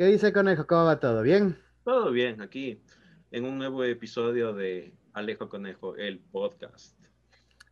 [0.00, 0.66] ¿Qué dice Conejo?
[0.66, 1.20] ¿Cómo va todo?
[1.20, 1.58] ¿Bien?
[1.84, 2.80] Todo bien, aquí
[3.32, 6.98] en un nuevo episodio de Alejo Conejo, el podcast.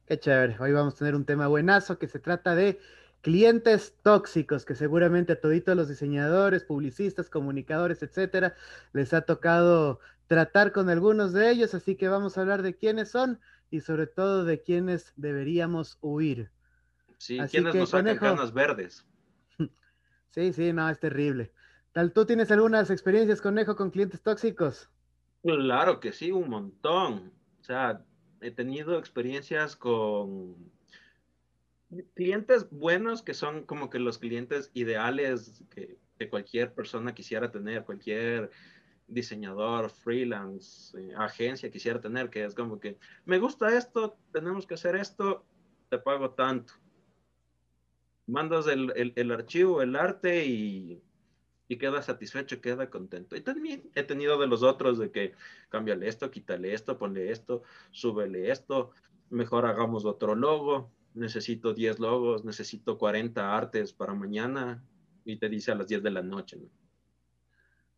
[0.04, 0.54] Qué chévere.
[0.60, 2.78] Hoy vamos a tener un tema buenazo que se trata de
[3.22, 8.54] clientes tóxicos, que seguramente a toditos los diseñadores, publicistas, comunicadores, etcétera,
[8.92, 13.10] les ha tocado tratar con algunos de ellos, así que vamos a hablar de quiénes
[13.10, 13.40] son
[13.70, 16.50] y sobre todo de quiénes deberíamos huir.
[17.16, 19.06] Sí, quiénes nos sacan ganas verdes.
[20.30, 21.52] Sí, sí, no, es terrible.
[21.98, 24.88] Tal, ¿tú tienes algunas experiencias, Conejo, con clientes tóxicos?
[25.42, 27.32] Claro que sí, un montón.
[27.60, 28.04] O sea,
[28.40, 30.54] he tenido experiencias con
[32.14, 35.98] clientes buenos que son como que los clientes ideales que,
[36.30, 38.52] cualquier persona quisiera tener, cualquier
[39.08, 44.74] diseñador, freelance, eh, agencia quisiera tener, que es como que me gusta esto, tenemos que
[44.74, 45.44] hacer esto,
[45.88, 46.74] te pago tanto.
[48.28, 51.02] Mandas el, el archivo, el arte y
[51.68, 53.36] y queda satisfecho, queda contento.
[53.36, 55.34] Y también he tenido de los otros de que
[55.68, 58.90] cámbiale esto, quítale esto, ponle esto, súbele esto,
[59.30, 64.82] mejor hagamos otro logo, necesito 10 logos, necesito 40 artes para mañana
[65.24, 66.56] y te dice a las 10 de la noche.
[66.56, 66.68] ¿no?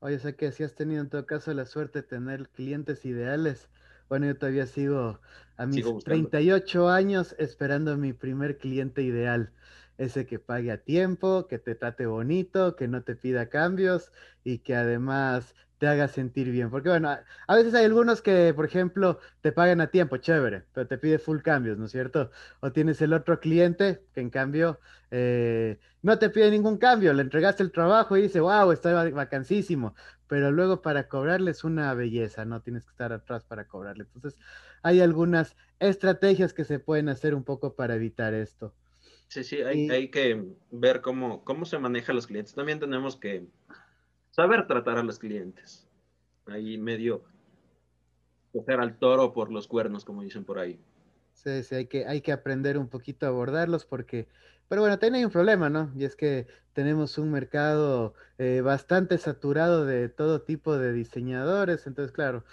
[0.00, 3.68] Oye, sé que si has tenido en todo caso la suerte de tener clientes ideales.
[4.08, 5.20] Bueno, yo todavía sigo
[5.56, 9.52] a mis 38 años esperando mi primer cliente ideal
[10.00, 14.12] ese que pague a tiempo, que te trate bonito, que no te pida cambios
[14.44, 16.70] y que además te haga sentir bien.
[16.70, 17.10] Porque bueno,
[17.46, 21.18] a, veces hay algunos que, por ejemplo, te pagan a tiempo, chévere, pero te pide
[21.18, 22.30] full cambios, ¿no es cierto?
[22.60, 27.22] O tienes el otro cliente que en cambio eh, no te pide ningún cambio, le
[27.22, 29.94] entregaste el trabajo y dice, wow, está vacancísimo,
[30.28, 34.04] pero luego para cobrarle es una belleza, no tienes que estar atrás para cobrarle.
[34.14, 34.40] Entonces,
[34.82, 38.74] hay algunas estrategias que se pueden hacer un poco para evitar esto.
[39.30, 42.52] Sí, sí, hay, que ver cómo, cómo se maneja a los clientes.
[42.52, 43.46] También tenemos que
[44.32, 45.88] saber tratar a los clientes.
[46.46, 47.22] Ahí medio
[48.52, 50.80] coger al toro por los cuernos, como dicen por ahí.
[51.32, 54.26] Sí, sí, hay que, hay que aprender un poquito a abordarlos porque,
[54.66, 55.92] pero bueno, también hay un problema, ¿no?
[55.96, 62.10] Y es que tenemos un mercado eh, bastante saturado de todo tipo de diseñadores, entonces,
[62.10, 62.44] claro,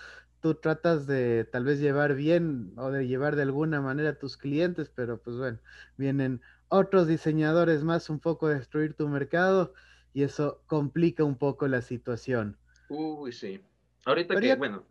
[0.41, 4.37] tú tratas de tal vez llevar bien o de llevar de alguna manera a tus
[4.37, 5.59] clientes, pero pues bueno,
[5.97, 9.73] vienen otros diseñadores más un poco destruir tu mercado
[10.13, 12.57] y eso complica un poco la situación.
[12.89, 13.61] Uy, sí.
[14.05, 14.83] Ahorita que, bueno,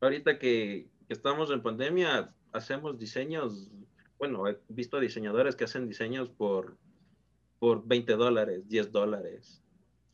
[0.00, 3.70] ahorita que, estamos en pandemia, hacemos diseños,
[4.18, 6.76] bueno, he visto diseñadores que hacen diseños por,
[7.58, 9.62] por 20 dólares, 10 dólares.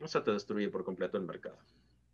[0.01, 1.59] Eso te destruye por completo el mercado.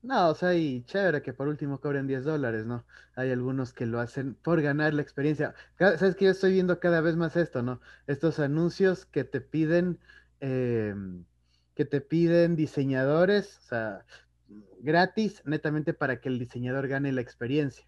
[0.04, 2.84] No, o sea, y chévere que por último cobren 10 dólares, ¿no?
[3.14, 5.54] Hay algunos que lo hacen por ganar la experiencia.
[5.78, 7.80] Sabes que yo estoy viendo cada vez más esto, ¿no?
[8.06, 9.98] Estos anuncios que te piden,
[10.40, 11.24] em,
[11.74, 14.04] que te piden diseñadores, o sea,
[14.80, 17.86] gratis, netamente para que el diseñador gane la experiencia.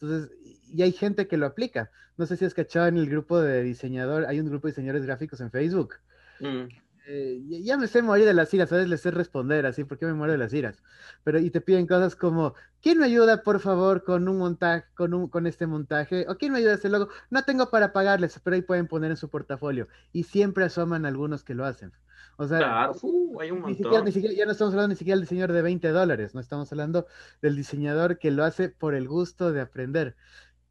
[0.00, 1.92] Entonces, y hay gente que lo aplica.
[2.16, 5.06] No sé si has cachado en el grupo de diseñador, hay un grupo de diseñadores
[5.06, 5.94] gráficos en Facebook.
[6.40, 6.66] Mm.
[7.06, 9.98] Eh, ya me sé morir de las iras, a veces les sé responder así, ¿por
[9.98, 10.82] qué me muero de las iras?
[11.24, 15.12] Pero y te piden cosas como, ¿quién me ayuda por favor con un montaje, con
[15.12, 16.26] un, con este montaje?
[16.28, 17.08] ¿O quién me ayuda a hacer logo?
[17.30, 19.88] No tengo para pagarles, pero ahí pueden poner en su portafolio.
[20.12, 21.92] Y siempre asoman algunos que lo hacen.
[22.36, 23.92] O sea, uh, hay un montón.
[23.92, 27.06] ya no estamos hablando ni siquiera del diseñador de 20 dólares, no estamos hablando
[27.40, 30.16] del diseñador que lo hace por el gusto de aprender.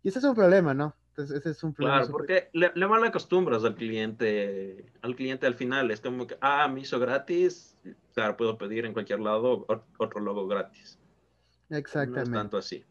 [0.02, 0.96] Y ese es un problema, ¿no?
[1.22, 2.00] Entonces, ese es un problema.
[2.00, 5.92] Claro, porque le, le mal acostumbras al cliente, al cliente al final.
[5.92, 7.78] Es como que, ah, me hizo gratis,
[8.14, 9.66] claro, puedo pedir en cualquier lado
[9.98, 11.00] otro logo gratis.
[11.70, 12.30] Exactamente.
[12.30, 12.86] No es tanto así.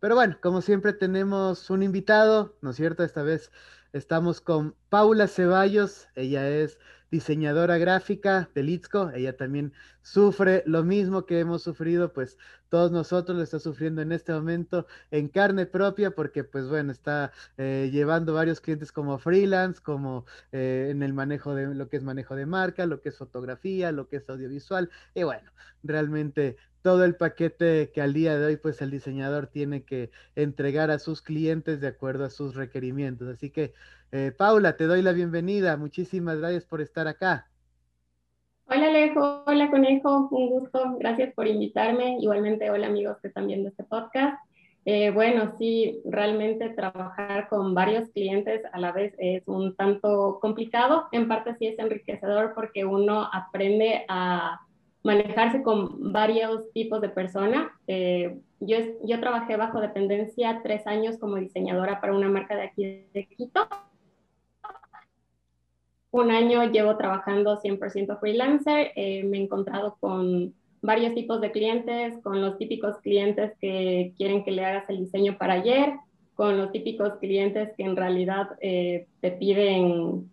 [0.00, 3.04] Pero bueno, como siempre tenemos un invitado, ¿no es cierto?
[3.04, 3.52] Esta vez
[3.92, 6.08] estamos con Paula Ceballos.
[6.14, 6.78] Ella es
[7.10, 13.36] diseñadora gráfica de Litzco, ella también sufre lo mismo que hemos sufrido, pues todos nosotros
[13.36, 18.34] lo está sufriendo en este momento en carne propia, porque pues bueno, está eh, llevando
[18.34, 22.46] varios clientes como freelance, como eh, en el manejo de lo que es manejo de
[22.46, 25.50] marca, lo que es fotografía, lo que es audiovisual, y bueno,
[25.82, 30.90] realmente todo el paquete que al día de hoy pues el diseñador tiene que entregar
[30.90, 33.28] a sus clientes de acuerdo a sus requerimientos.
[33.28, 33.74] Así que
[34.12, 35.76] eh, Paula, te doy la bienvenida.
[35.76, 37.46] Muchísimas gracias por estar acá.
[38.66, 40.96] Hola Alejo, hola Conejo, un gusto.
[40.98, 42.18] Gracias por invitarme.
[42.20, 44.38] Igualmente, hola amigos que están viendo este podcast.
[44.86, 51.08] Eh, bueno, sí, realmente trabajar con varios clientes a la vez es un tanto complicado.
[51.12, 54.60] En parte sí es enriquecedor porque uno aprende a
[55.02, 57.70] manejarse con varios tipos de personas.
[57.86, 63.06] Eh, yo, yo trabajé bajo dependencia tres años como diseñadora para una marca de aquí
[63.14, 63.68] de Quito
[66.12, 68.92] un año llevo trabajando 100% freelancer.
[68.96, 74.44] Eh, me he encontrado con varios tipos de clientes, con los típicos clientes que quieren
[74.44, 75.94] que le hagas el diseño para ayer,
[76.34, 80.30] con los típicos clientes que en realidad eh, te piden,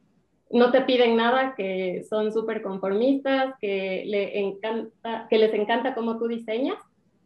[0.51, 6.77] no te piden nada, que son súper conformistas, que, les encanta cómo tú diseñas,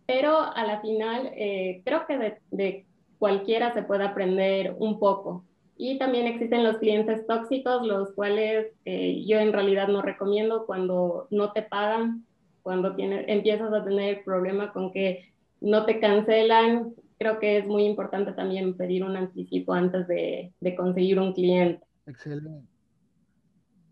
[0.06, 2.86] pero a la final eh, creo que de,
[3.20, 5.46] cualquiera se puede aprender un poco.
[5.78, 11.28] Y también existen los clientes tóxicos, los cuales eh, yo en realidad no recomiendo cuando
[11.32, 12.26] no te pagan,
[12.62, 16.94] cuando empiezas a tener problema con que no te cancelan.
[17.18, 21.84] Creo que es muy importante también pedir un anticipo antes de, de conseguir un cliente.
[22.06, 22.71] Excelente.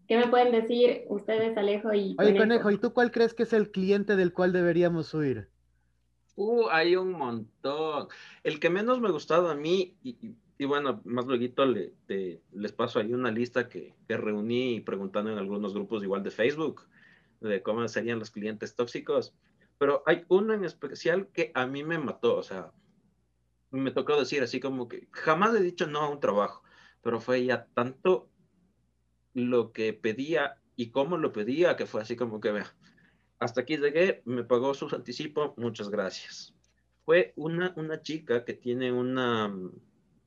[0.09, 3.53] ¿Qué me pueden decir ustedes, Alejo y Oye, Conejo, ¿y tú cuál crees que es
[3.53, 5.51] el cliente del cual deberíamos huir?
[6.35, 8.07] Uh, hay un montón.
[8.43, 11.93] El que menos me ha gustado a mí, y, y bueno, más luego le,
[12.51, 16.87] les paso ahí una lista que, que, reuní preguntando en algunos grupos igual de Facebook
[17.39, 19.35] de cómo serían los clientes tóxicos.
[19.77, 22.71] Pero hay uno en especial que a mí me mató, o sea,
[23.69, 26.63] me tocó decir así como que jamás he dicho no a un trabajo,
[27.03, 28.27] pero fue ya tanto
[29.33, 32.73] lo que pedía y cómo lo pedía que fue así como que, vea,
[33.39, 36.53] hasta aquí llegué, me pagó su anticipo, muchas gracias.
[37.05, 39.51] Fue una, una chica que tiene una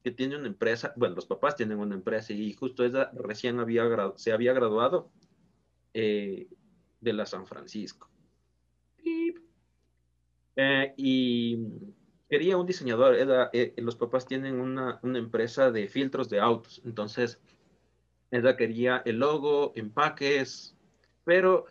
[0.03, 3.85] que tiene una empresa, bueno, los papás tienen una empresa y justo ella recién había
[4.17, 5.13] se había graduado
[5.95, 6.49] eh,
[7.01, 8.11] de la San Francisco.
[10.57, 11.59] Eh, y
[12.29, 13.15] quería un diseñador,
[13.53, 17.41] eh, los papás tienen una, una, empresa de filtros de autos, entonces
[18.33, 20.75] ella quería el logo, empaques,
[21.23, 21.67] pero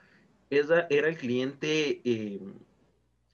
[0.49, 2.01] ella era el cliente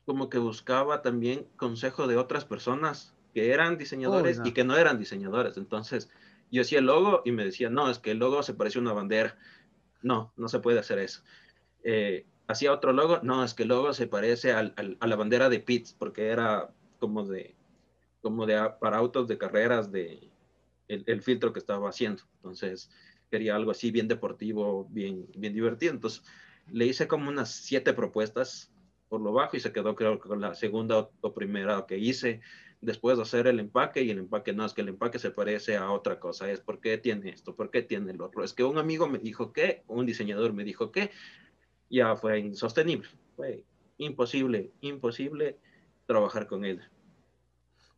[0.06, 4.98] como que buscaba también consejo de otras personas que eran diseñadores y que no eran
[4.98, 5.58] diseñadores.
[5.58, 6.10] Entonces,
[6.50, 8.82] yo hacía el logo y me decía, no, es que el logo se parece a
[8.82, 9.38] una bandera.
[10.02, 11.22] No, no se puede hacer eso.
[11.84, 15.18] Eh, hacía otro logo, no, es que el logo se parece al, al, a la
[15.18, 16.70] bandera de Pitts, porque era
[17.00, 17.56] como de,
[18.22, 20.32] como de para autos de carreras de
[20.88, 22.24] el, el, filtro que estaba haciendo.
[22.38, 22.90] Entonces,
[23.30, 25.94] quería algo así bien deportivo, bien, bien divertido.
[25.94, 26.24] Entonces,
[26.72, 28.72] le hice como unas siete propuestas
[29.10, 32.42] por lo bajo y se quedó creo con la segunda o, primera que hice
[32.82, 35.78] después de hacer el empaque y el empaque no es que el empaque se parece
[35.78, 38.44] a otra cosa, es por qué tiene esto, por qué tiene el otro.
[38.44, 41.12] Es que un amigo me dijo que, un diseñador me dijo que,
[41.90, 43.64] ya fue insostenible, fue
[43.98, 45.58] imposible, imposible
[46.06, 46.82] trabajar con él.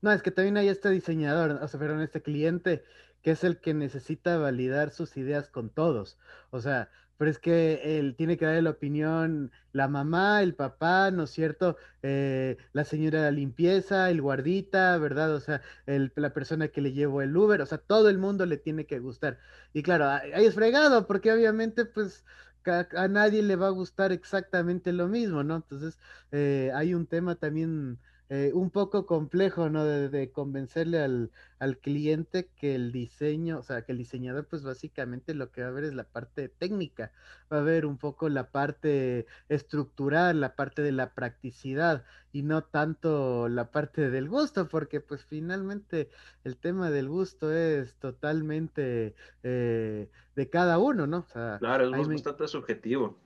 [0.01, 2.83] No, es que también hay este diseñador, o sea, perdón, este cliente
[3.21, 6.17] que es el que necesita validar sus ideas con todos.
[6.51, 11.11] O sea, pero es que él tiene que darle la opinión la mamá, el papá,
[11.11, 11.75] ¿no es cierto?
[12.01, 15.35] Eh, la señora de la limpieza, el guardita, ¿verdad?
[15.35, 18.45] O sea, el, la persona que le llevó el Uber, o sea, todo el mundo
[18.45, 19.39] le tiene que gustar.
[19.73, 22.25] Y claro, ahí es fregado, porque obviamente, pues,
[22.65, 25.55] a, a nadie le va a gustar exactamente lo mismo, ¿no?
[25.57, 25.99] Entonces,
[26.31, 27.99] eh, hay un tema también
[28.31, 29.83] eh, un poco complejo, ¿no?
[29.83, 34.63] De, de convencerle al, al, cliente que el diseño, o sea, que el diseñador, pues
[34.63, 37.11] básicamente lo que va a ver es la parte técnica,
[37.51, 42.63] va a ver un poco la parte estructural, la parte de la practicidad y no
[42.63, 46.09] tanto la parte del gusto, porque pues finalmente
[46.43, 51.25] el tema del gusto es totalmente eh, de cada uno, ¿no?
[51.27, 52.47] O sea, claro, es bastante me...
[52.47, 53.17] subjetivo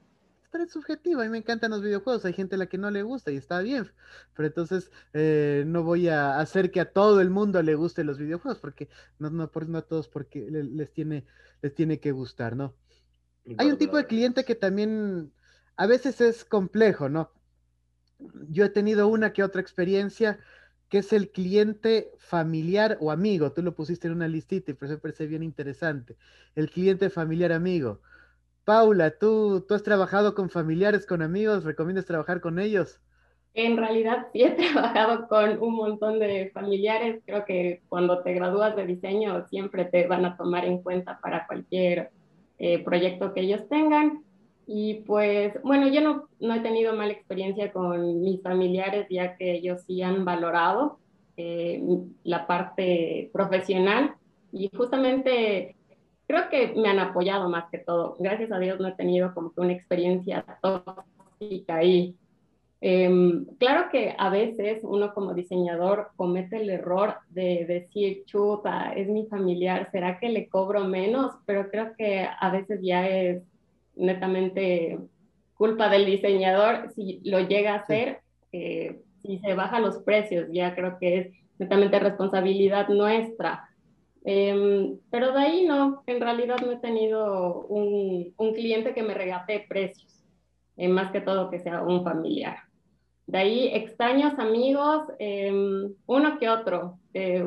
[0.61, 1.21] es subjetivo.
[1.21, 2.25] A mí me encantan los videojuegos.
[2.25, 3.91] Hay gente a la que no le gusta y está bien.
[4.35, 8.17] Pero entonces eh, no voy a hacer que a todo el mundo le gusten los
[8.17, 11.25] videojuegos porque no, no, por, no a todos porque les tiene,
[11.61, 12.75] les tiene que gustar, ¿no?
[13.57, 15.33] Hay un tipo de cliente que también
[15.75, 17.31] a veces es complejo, ¿no?
[18.49, 20.39] Yo he tenido una que otra experiencia
[20.87, 23.51] que es el cliente familiar o amigo.
[23.51, 26.17] Tú lo pusiste en una listita y por eso me parece bien interesante.
[26.55, 28.01] El cliente familiar amigo
[28.65, 31.65] Paula, ¿tú, ¿tú has trabajado con familiares, con amigos?
[31.65, 33.01] ¿Recomiendas trabajar con ellos?
[33.53, 37.21] En realidad sí he trabajado con un montón de familiares.
[37.25, 41.45] Creo que cuando te gradúas de diseño siempre te van a tomar en cuenta para
[41.45, 42.11] cualquier
[42.57, 44.23] eh, proyecto que ellos tengan.
[44.65, 49.55] Y pues, bueno, yo no, no, he tenido mala experiencia con mis familiares, ya que
[49.55, 50.99] ellos sí han valorado
[51.35, 51.83] eh,
[52.23, 54.15] la parte profesional.
[54.53, 55.75] Y justamente
[56.33, 58.15] creo que me han apoyado más que todo.
[58.17, 62.15] Gracias a Dios no he tenido como que una experiencia tóxica ahí.
[62.81, 69.07] Eh, claro que a veces uno como diseñador comete el error de decir, chuta, es
[69.07, 71.35] mi familiar, ¿será que le cobro menos?
[71.45, 73.43] Pero creo que a veces ya es
[73.95, 74.97] netamente
[75.53, 78.21] culpa del diseñador si lo llega a hacer,
[78.51, 81.27] eh, si se bajan los precios, ya creo que es
[81.59, 83.69] netamente responsabilidad nuestra
[84.25, 89.65] Em, pero de ahí no, en realidad no he tenido un, cliente que me regate
[89.67, 90.23] precios,
[90.77, 92.57] eh, más que todo que sea un familiar.
[93.25, 96.99] De ahí extraños amigos, em, uno que otro.
[97.13, 97.43] Eh,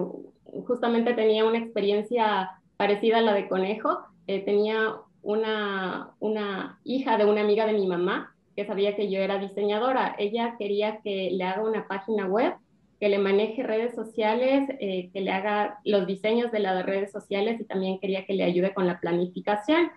[0.66, 3.98] justamente tenía una experiencia parecida a la de Conejo.
[4.26, 9.20] Eh, tenía una, una hija de una amiga de mi mamá que sabía que yo
[9.20, 10.16] era diseñadora.
[10.18, 12.54] Ella quería que le haga una página web,
[12.98, 17.60] que le maneje redes sociales, eh, que le haga los diseños de las redes sociales
[17.60, 19.90] y también quería que le ayude con la planificación.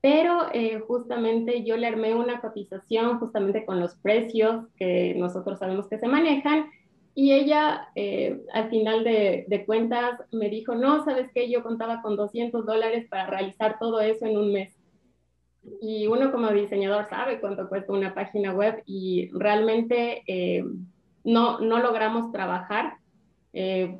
[0.00, 5.88] Pero eh, justamente yo le armé una cotización justamente con los precios que nosotros sabemos
[5.88, 6.66] que se manejan
[7.16, 12.14] y ella eh, al final de, cuentas me dijo, no, sabes qué, yo contaba con
[12.14, 14.76] 200 dólares para realizar todo eso en un mes.
[15.82, 20.22] Y uno como diseñador sabe cuánto cuesta una página web y realmente
[21.32, 22.94] no, logramos trabajar.
[23.52, 23.98] Eh,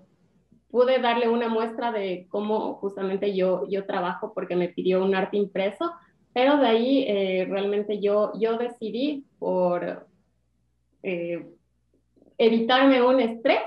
[0.70, 5.36] pude darle una muestra de cómo justamente yo, yo trabajo porque me pidió un arte
[5.36, 5.92] impreso,
[6.32, 10.06] pero de ahí eh, realmente yo, yo decidí por
[12.36, 13.60] evitarme un estrés,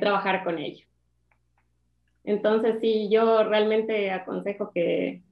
[0.00, 0.86] trabajar con ello.
[2.26, 5.22] Entonces, sí, yo realmente aconsejo que,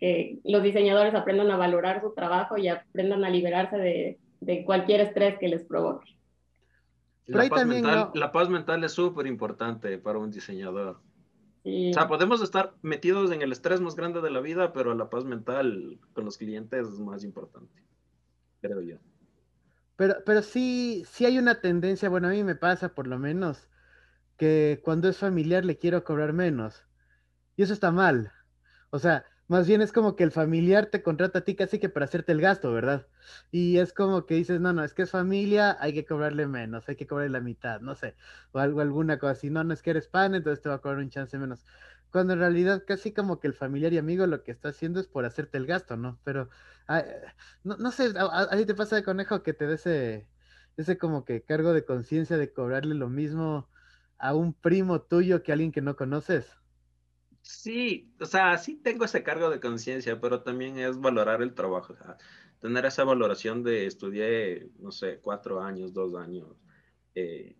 [0.44, 5.48] los diseñadores aprendan a valorar su trabajo y aprendan a liberarse de, cualquier estrés que
[5.48, 6.16] les provoque.
[7.26, 11.00] La paz, mental, la paz, mental, es súper importante para un diseñador.
[11.64, 15.08] O sea, podemos estar metidos en el estrés más grande de la vida, pero la
[15.08, 17.82] paz mental con los clientes es más importante,
[18.60, 18.96] creo yo.
[19.96, 23.70] Pero, pero sí, sí hay una tendencia, bueno, a mí me pasa por lo menos,
[24.36, 26.84] que cuando es familiar le quiero cobrar menos.
[27.56, 28.32] Y eso está mal.
[28.90, 31.88] O sea, más bien es como que el familiar te contrata a ti casi que
[31.88, 33.06] para hacerte el gasto, ¿verdad?
[33.50, 36.88] Y es como que dices, no, no, es que es familia, hay que cobrarle menos,
[36.88, 38.16] hay que cobrarle la mitad, no sé,
[38.52, 40.78] o algo, alguna cosa así, no, no es que eres pan, entonces te va a
[40.80, 41.64] cobrar un chance menos.
[42.10, 45.08] Cuando en realidad casi como que el familiar y amigo lo que está haciendo es
[45.08, 46.20] por hacerte el gasto, ¿no?
[46.24, 46.48] Pero,
[46.88, 47.04] ah,
[47.64, 50.28] no, no sé, a, ti te pasa de conejo que te dé ese,
[50.76, 53.68] ese como que cargo de conciencia de cobrarle lo mismo
[54.18, 56.46] a un primo tuyo que a alguien que no conoces?
[57.46, 61.94] Sí, o sea, sí tengo ese cargo de conciencia, pero también es valorar el trabajo,
[62.60, 66.56] tener esa valoración de estudié, no sé, cuatro años, dos años,
[67.14, 67.58] eh,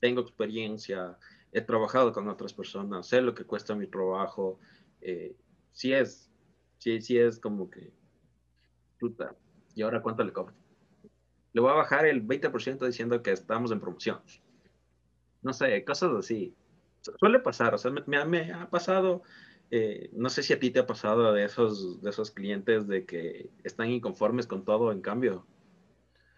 [0.00, 1.18] tengo experiencia,
[1.52, 4.58] he trabajado con otras personas, sé lo que cuesta mi trabajo,
[5.00, 5.36] eh,
[5.72, 6.32] sí es,
[6.78, 7.92] sí, sí es como que,
[8.98, 9.36] puta,
[9.74, 10.54] ¿y ahora cuánto le cobro?
[11.52, 14.22] Le voy a bajar el 20% diciendo que estamos en promoción
[15.42, 16.56] no sé, cosas así.
[17.00, 19.22] Suele pasar, o sea, me, ha pasado,
[19.70, 23.04] eh, no sé si a ti te ha pasado de esos, de esos clientes de
[23.06, 25.46] que están inconformes con todo en cambio.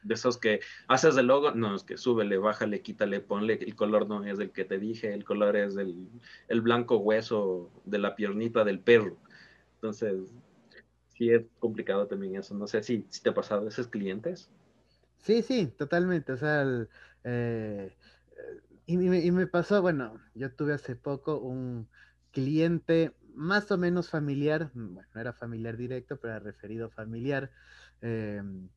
[0.03, 4.09] De esos que haces el logo, no, es que súbele, bájale, quítale, ponle, el color
[4.09, 6.09] no es el que te dije, el color es el,
[6.49, 9.17] el blanco hueso de la piernita del perro.
[9.75, 10.33] Entonces,
[11.09, 12.55] sí es complicado también eso.
[12.55, 14.51] No sé si, si te ha pasado de esos clientes.
[15.19, 16.33] Sí, sí, totalmente.
[16.33, 16.89] O sea, el,
[17.25, 17.95] eh,
[18.87, 21.89] y me, pasó, bueno, yo tuve hace poco un
[22.33, 27.51] cliente más o menos familiar, mm, bueno, no era familiar directo, pero era referido familiar,
[28.01, 28.69] em,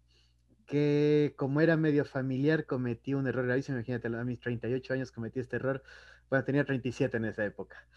[0.66, 5.40] que como era medio familiar cometí un error gravísimo, imagínate, a mis 38 años cometí
[5.40, 5.84] este error,
[6.30, 7.88] bueno, tenía 37 en esa época,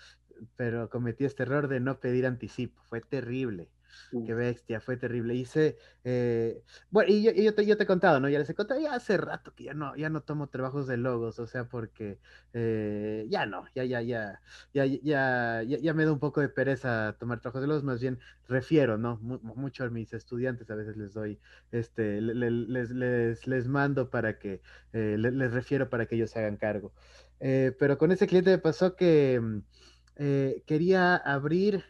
[0.57, 3.69] pero cometí este error de no pedir anticipo, fue terrible.
[4.11, 5.35] Qué bestia, fue terrible.
[5.35, 8.29] Hice, eh, bueno, y yo, te, yo te he contado, ¿no?
[8.29, 10.97] Ya les he contado, ya hace rato que ya no, ya no tomo trabajos de
[10.97, 12.19] logos, o sea, porque
[12.55, 14.41] eh, ya no, ya, ya, ya,
[14.73, 18.19] ya, ya, ya, me da un poco de pereza tomar trabajos de logos, más bien
[18.47, 19.19] refiero, ¿no?
[19.19, 21.39] mucho a mis estudiantes, a veces les doy,
[21.71, 26.57] este, les, les, les, mando para que, eh, les, refiero para que ellos se hagan
[26.57, 26.93] cargo.
[27.39, 29.63] pero con ese cliente me pasó que
[30.19, 31.85] mm, quería abrir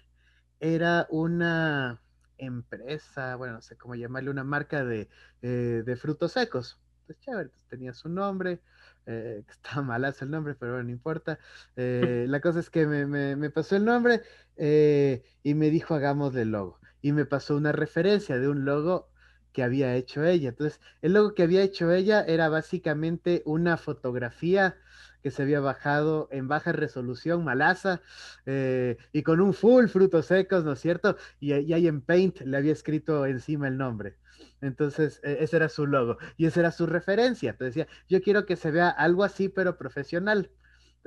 [0.60, 2.00] era una
[2.38, 5.08] empresa, bueno, no sé cómo llamarle, una marca de,
[5.42, 6.80] eh, frutos secos.
[7.06, 8.60] Pues chévere, tenía su nombre,
[9.06, 11.38] eh, está malazo el nombre, pero bueno, no importa.
[11.76, 14.22] Eh, la cosa es que me, pasó el nombre
[14.56, 16.80] y me dijo hagámosle el logo.
[17.00, 19.10] Y me pasó una referencia de un logo
[19.52, 20.50] que había hecho ella.
[20.50, 24.76] Entonces, el logo que había hecho ella era básicamente una fotografía
[25.22, 28.00] que se había bajado en baja resolución, malaza,
[28.46, 31.16] eh, y con un full frutos secos, ¿no es cierto?
[31.40, 34.16] Y, ahí en Paint le había escrito encima el nombre.
[34.60, 37.50] Entonces, e, ese era su logo y esa era su referencia.
[37.50, 40.50] Entonces decía, yo quiero que se vea algo así, pero profesional.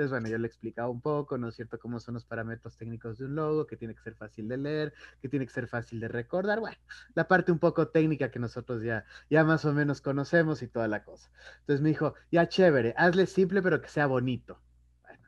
[0.02, 3.20] Entonces, bueno, yo le explicaba un poco, ¿no es cierto?, cómo son los parámetros técnicos
[3.20, 6.00] de un logo, que tiene que ser fácil de leer, que tiene que ser fácil
[6.00, 6.76] de recordar, bueno,
[7.14, 10.88] la parte un poco técnica que nosotros ya, ya más o menos conocemos y toda
[10.88, 11.30] la cosa.
[11.60, 14.60] Entonces me dijo, ya chévere, hazle simple pero que sea bonito.
[15.04, 15.24] Bueno,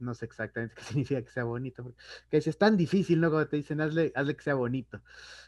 [0.00, 1.94] no sé exactamente qué significa que sea bonito,
[2.28, 3.30] que es tan difícil, ¿no?
[3.30, 5.02] Cuando te dicen, hazle, hazle que sea bonito.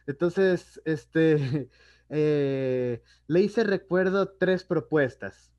[0.06, 1.68] Entonces, este,
[2.08, 5.52] eh, le hice, recuerdo, tres propuestas,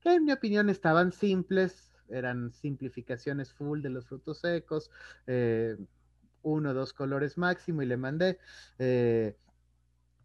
[0.00, 4.90] que en mi opinión estaban simples, eran simplificaciones full de los frutos secos,
[5.26, 5.76] eh,
[6.42, 8.38] uno o dos colores máximo y le mandé.
[8.78, 9.36] Eh,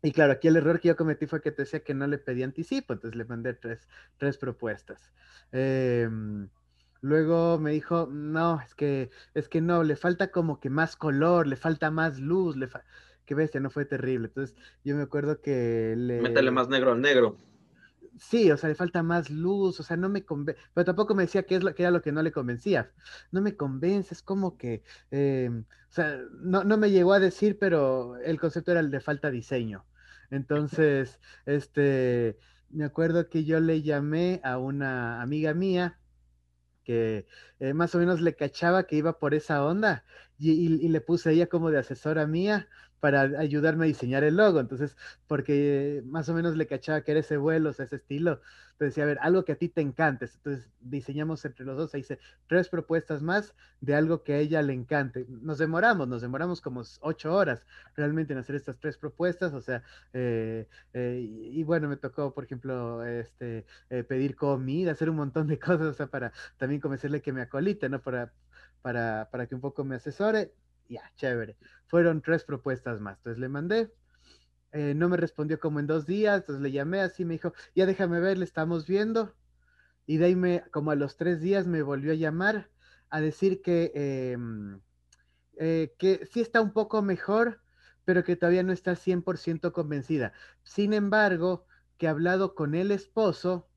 [0.03, 2.17] y claro, aquí el error que yo cometí fue que te decía que no le
[2.17, 5.11] pedí anticipo, entonces le mandé tres, tres propuestas.
[5.51, 6.49] Em,
[7.01, 11.45] luego me dijo, no, es que, es que no, le falta como que más color,
[11.45, 12.83] le falta más luz, le fa
[13.25, 14.27] qué bestia, no fue terrible.
[14.27, 16.21] Entonces yo me acuerdo que le...
[16.21, 17.37] Métele más negro al negro.
[18.19, 21.23] Sí, o sea, le falta más luz, o sea, no me convence, pero tampoco me
[21.23, 22.91] decía que, es lo, que era lo que no le convencía.
[23.31, 27.57] No me convence, es como que, em, o sea, no, no me llegó a decir,
[27.59, 29.85] pero el concepto era el de falta diseño.
[30.29, 32.37] Entonces, este,
[32.69, 35.97] me acuerdo que yo le llamé a una amiga mía
[36.83, 37.27] que
[37.59, 40.03] eh, más o menos le cachaba que iba por esa onda
[40.37, 42.67] y, y, le puse a ella como de asesora mía
[43.01, 44.59] para ayudarme a diseñar el logo.
[44.61, 44.95] Entonces,
[45.27, 48.39] porque más o menos le cachaba que era ese vuelo, o sea, ese estilo.
[48.73, 50.25] Entonces decía, a ver, algo que a ti te encante.
[50.25, 54.61] Entonces diseñamos entre los dos, ahí hice tres propuestas más de algo que a ella
[54.61, 55.25] le encante.
[55.29, 57.65] Nos demoramos, nos demoramos como ocho horas
[57.95, 62.43] realmente en hacer estas tres propuestas, o sea, eh, eh, y, bueno, me tocó, por
[62.43, 67.21] ejemplo, este, eh, pedir comida, hacer un montón de cosas, o sea, para también convencerle
[67.21, 68.01] que me acolite, ¿no?
[68.01, 68.31] Para,
[68.81, 70.53] para, para que un poco me asesore
[70.89, 71.57] ya, chévere.
[71.87, 73.17] Fueron tres propuestas más.
[73.17, 73.93] Entonces le mandé.
[74.73, 77.85] Eh, no me respondió como en dos días, entonces le llamé así, me dijo, ya
[77.85, 79.35] déjame ver, le estamos viendo.
[80.05, 82.69] Y de ahí me, como a los tres días me volvió a llamar
[83.09, 84.81] a decir que, em,
[85.57, 87.61] eh, que sí está un poco mejor,
[88.05, 90.33] pero que todavía no está 100% convencida.
[90.63, 91.65] Sin embargo,
[91.97, 93.69] que ha hablado con el esposo,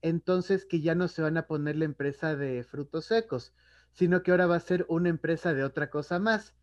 [0.00, 3.54] entonces que ya no se van a poner la empresa de frutos secos,
[3.92, 6.56] sino que ahora va a ser una empresa de otra cosa más,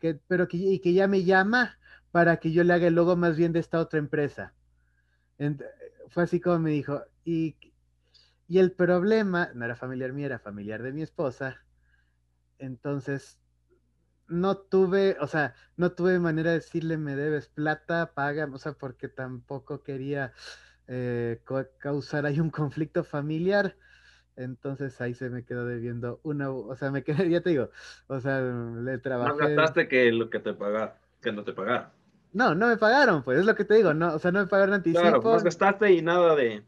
[0.00, 1.78] que, pero que, y que ya me llama
[2.12, 4.54] para que yo le haga el logo más bien de esta otra empresa.
[6.08, 7.56] fue así como me dijo, y,
[8.48, 11.66] y el problema, no era familiar mío, era familiar de mi esposa,
[12.58, 13.40] entonces
[14.28, 18.74] no tuve, o sea, no tuve manera de decirle me debes plata, paga, o sea,
[18.74, 20.32] porque tampoco quería
[20.88, 21.42] eh,
[21.80, 23.78] causar ahí un conflicto familiar.
[24.36, 27.70] Entonces ahí se me quedó debiendo una, o sea, me quedé, ya te digo,
[28.06, 29.30] o sea, le trabajé.
[29.30, 31.88] Más gastaste que lo que te pagaron, que no te pagaron.
[32.32, 34.46] No, no me pagaron, pues, es lo que te digo, no, o sea, no me
[34.46, 35.00] pagaron anticipo.
[35.00, 36.62] Claro, más gastaste y nada de...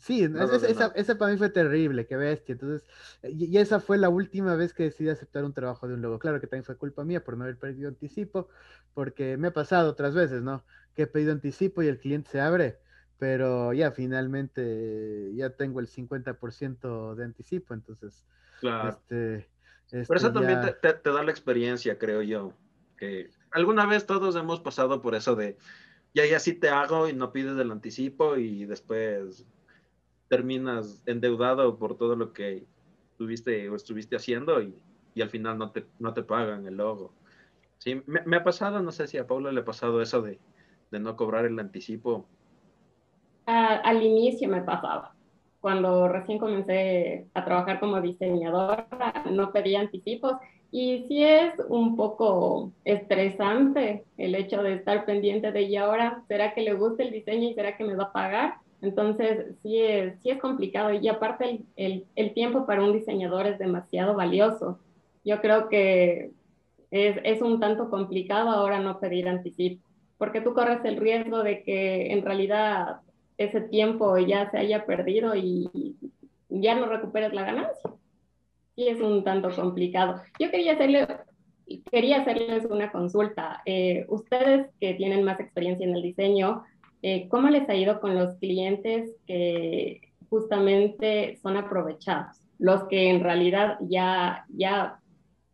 [0.00, 2.52] Sí, esa, esa, para mí fue terrible, qué bestia.
[2.52, 2.86] Entonces,
[3.24, 6.20] y, y, esa fue la última vez que decidí aceptar un trabajo de un logo.
[6.20, 8.48] Claro que también fue culpa mía por no haber pedido anticipo,
[8.94, 10.62] porque me ha pasado otras veces, ¿no?
[10.94, 12.78] Que he pedido anticipo y el cliente se abre
[13.18, 18.24] pero ya finalmente ya tengo el 50% de anticipo, entonces...
[18.60, 18.90] Claro.
[18.90, 19.48] Este,
[19.90, 22.52] pero eso también te, da la experiencia, creo yo,
[22.96, 25.56] que alguna vez todos hemos pasado por eso de,
[26.14, 29.46] ya, ya sí te hago y no pides el anticipo y después
[30.28, 32.66] terminas endeudado por todo lo que
[33.16, 34.74] tuviste o estuviste haciendo y,
[35.14, 37.14] y al final no te, no te pagan el logo.
[37.78, 40.38] Sí, me, me, ha pasado, no sé si a Paula le ha pasado eso de,
[40.90, 42.28] de no cobrar el anticipo
[43.48, 45.14] al inicio me pasaba.
[45.60, 48.86] Cuando recién comencé a trabajar como diseñadora,
[49.30, 50.34] no pedía anticipos
[50.70, 56.54] y sí es un poco estresante el hecho de estar pendiente de, ¿y ahora será
[56.54, 58.54] que le gusta el diseño y será que me va a pagar?
[58.82, 63.46] Entonces, sí es, sí es complicado y aparte el, el, el tiempo para un diseñador
[63.46, 64.78] es demasiado valioso.
[65.24, 66.30] Yo creo que
[66.90, 69.82] es, es un tanto complicado ahora no pedir anticipo,
[70.18, 73.00] porque tú corres el riesgo de que en realidad
[73.38, 75.96] ese tiempo ya se haya perdido y
[76.48, 77.90] ya no recuperes la ganancia.
[78.74, 80.20] Y es un tanto complicado.
[80.38, 81.06] Yo quería hacerle,
[81.90, 83.62] quería hacerles una consulta.
[83.64, 86.64] Eh, ustedes que tienen más experiencia en el diseño,
[87.02, 92.40] eh, ¿cómo les ha ido con los clientes que justamente son aprovechados?
[92.58, 95.00] Los que en realidad ya, ya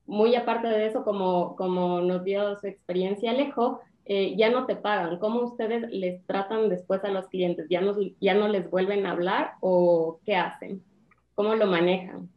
[0.06, 4.76] muy aparte de eso, como, como nos dio su experiencia Alejo, eh, ya no te
[4.76, 5.18] pagan.
[5.18, 7.66] ¿Cómo ustedes les tratan después a los clientes?
[7.70, 10.84] ¿Ya no, ¿Ya no les vuelven a hablar o qué hacen?
[11.34, 12.28] ¿Cómo lo manejan?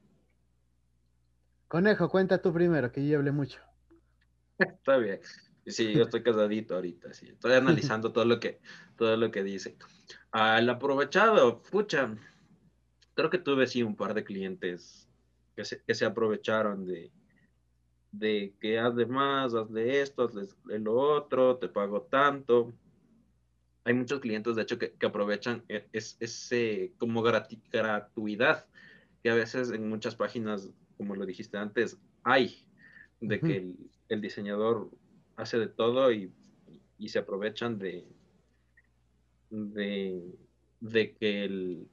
[1.67, 3.59] Conejo, cuenta tú primero, que yo hablé mucho.
[4.57, 5.19] Está bien.
[5.65, 7.27] Sí, yo estoy casadito ahorita, sí.
[7.27, 8.59] Estoy analizando todo lo que,
[8.95, 9.77] todo lo que dice.
[10.31, 12.15] Al aprovechado, pucha,
[13.13, 15.09] creo que tuve sí un par de clientes
[15.55, 17.11] que que se aprovecharon de,
[18.11, 20.33] de que haz de más, haz de esto, haz
[20.65, 22.73] de lo otro, te pago tanto.
[23.83, 28.65] Hay muchos clientes, de hecho, que, aprovechan e, ese como gratuidad
[29.23, 32.65] que a veces en muchas páginas, como lo dijiste antes, hay
[33.21, 33.75] de que
[34.09, 34.89] el, diseñador
[35.35, 36.31] hace de todo y,
[37.07, 38.05] se aprovechan de,
[39.49, 41.87] de, que el,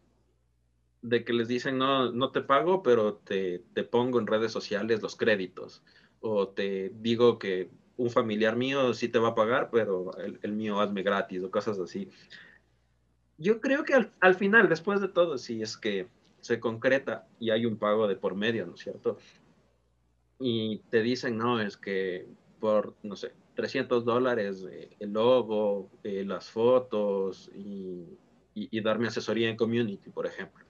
[1.02, 5.02] de que les dicen no, no te pago, pero te, te, pongo en redes sociales
[5.02, 5.82] los créditos.
[6.26, 10.52] O te digo que un familiar mío sí te va a pagar, pero el, el
[10.52, 12.08] mío hazme gratis o cosas así.
[13.36, 16.08] Yo creo que al, al, final, después de todo, si es que
[16.40, 19.18] se concreta y hay un pago de por medio, ¿no es cierto?
[20.38, 22.26] Y te dicen, no, es que
[22.58, 28.16] por, no sé, 300 dólares eh, el logo, eh, las fotos y,
[28.54, 30.64] y, darme asesoría en community, por ejemplo.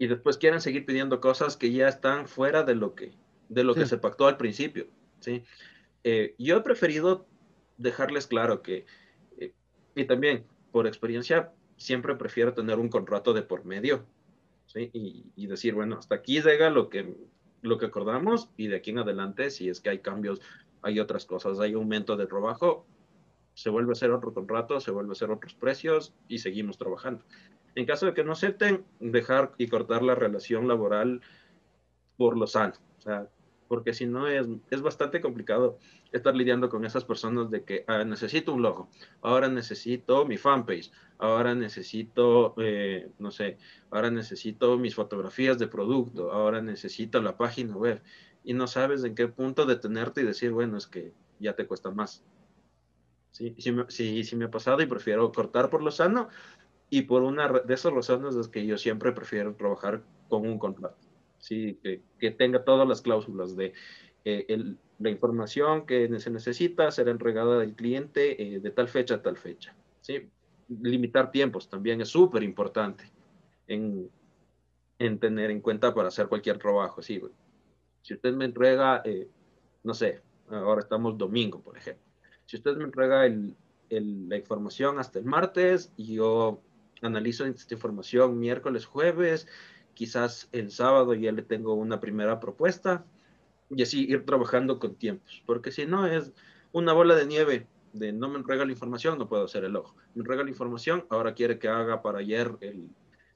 [0.00, 3.12] Y después quieren seguir pidiendo cosas que ya están fuera de lo que,
[3.50, 4.86] de lo que se pactó al principio.
[5.20, 5.44] ¿sí?
[6.04, 7.26] Eh, yo he preferido
[7.76, 8.86] dejarles claro que,
[9.94, 14.06] y también por experiencia, siempre prefiero tener un contrato de por medio.
[14.64, 14.88] ¿sí?
[14.94, 17.14] Y, y decir, bueno, hasta aquí llega lo que
[17.62, 20.40] lo que acordamos y de aquí en adelante, si es que hay cambios,
[20.80, 22.86] hay otras cosas, hay aumento de trabajo,
[23.52, 27.22] se vuelve a hacer otro contrato, se vuelve a hacer otros precios y seguimos trabajando.
[27.74, 31.20] En caso de que no acepten, dejar y cortar la relación laboral
[32.16, 32.74] por lo sano.
[32.98, 33.28] O sea,
[33.70, 35.78] porque si no es, es bastante complicado
[36.10, 38.88] estar lidiando con esas personas de que ah, necesito un logo,
[39.22, 43.58] ahora necesito mi fanpage, ahora necesito, eh, no sé,
[43.90, 48.02] ahora necesito mis fotografías de producto, ahora necesito la página web
[48.42, 51.92] y no sabes en qué punto detenerte y decir, bueno, es que ya te cuesta
[51.92, 52.24] más.
[53.30, 56.28] Sí, sí, sí, sí me ha pasado y prefiero cortar por lo sano
[56.90, 61.10] y por una de esas razones es que yo siempre prefiero trabajar con un contrato.
[61.40, 61.78] ¿sí?
[61.82, 63.72] que, que tenga todas las cláusulas de
[64.24, 69.16] eh, el, la información que se necesita será entregada del cliente eh, de tal fecha
[69.16, 69.74] a tal fecha.
[70.00, 70.28] ¿sí?
[70.68, 73.10] Limitar tiempos también es súper importante
[73.66, 74.10] en,
[74.98, 77.02] en, tener en cuenta para hacer cualquier trabajo.
[77.02, 77.20] ¿sí?
[78.02, 79.28] Si usted me entrega, eh,
[79.82, 82.04] no sé, ahora estamos domingo, por ejemplo.
[82.44, 83.56] Si usted me entrega el,
[83.88, 86.60] el, la información hasta el martes yo
[87.02, 89.46] analizo esta información miércoles, jueves,
[89.94, 93.04] quizás el sábado ya le tengo una primera propuesta
[93.70, 96.32] y así ir trabajando con tiempos, porque si no es
[96.72, 99.96] una bola de nieve de no me entrega la información, no puedo hacer el ojo.
[100.14, 102.88] Me entrega la información, ahora quiere que haga para ayer el,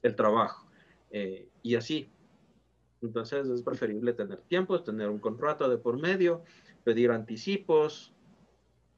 [0.02, 0.66] el trabajo.
[1.10, 2.10] Eh, y así.
[3.02, 6.42] Entonces es preferible tener tiempos, tener un contrato de por medio,
[6.84, 8.12] pedir anticipos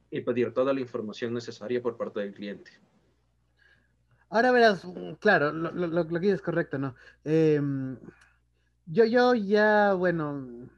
[0.09, 2.71] y pedir toda la información necesaria por parte del cliente.
[4.29, 6.95] Ahora verás, mm, claro, lo, que dices es correcto, ¿no?
[7.23, 7.97] Em,
[8.85, 10.69] yo, yo ya, bueno,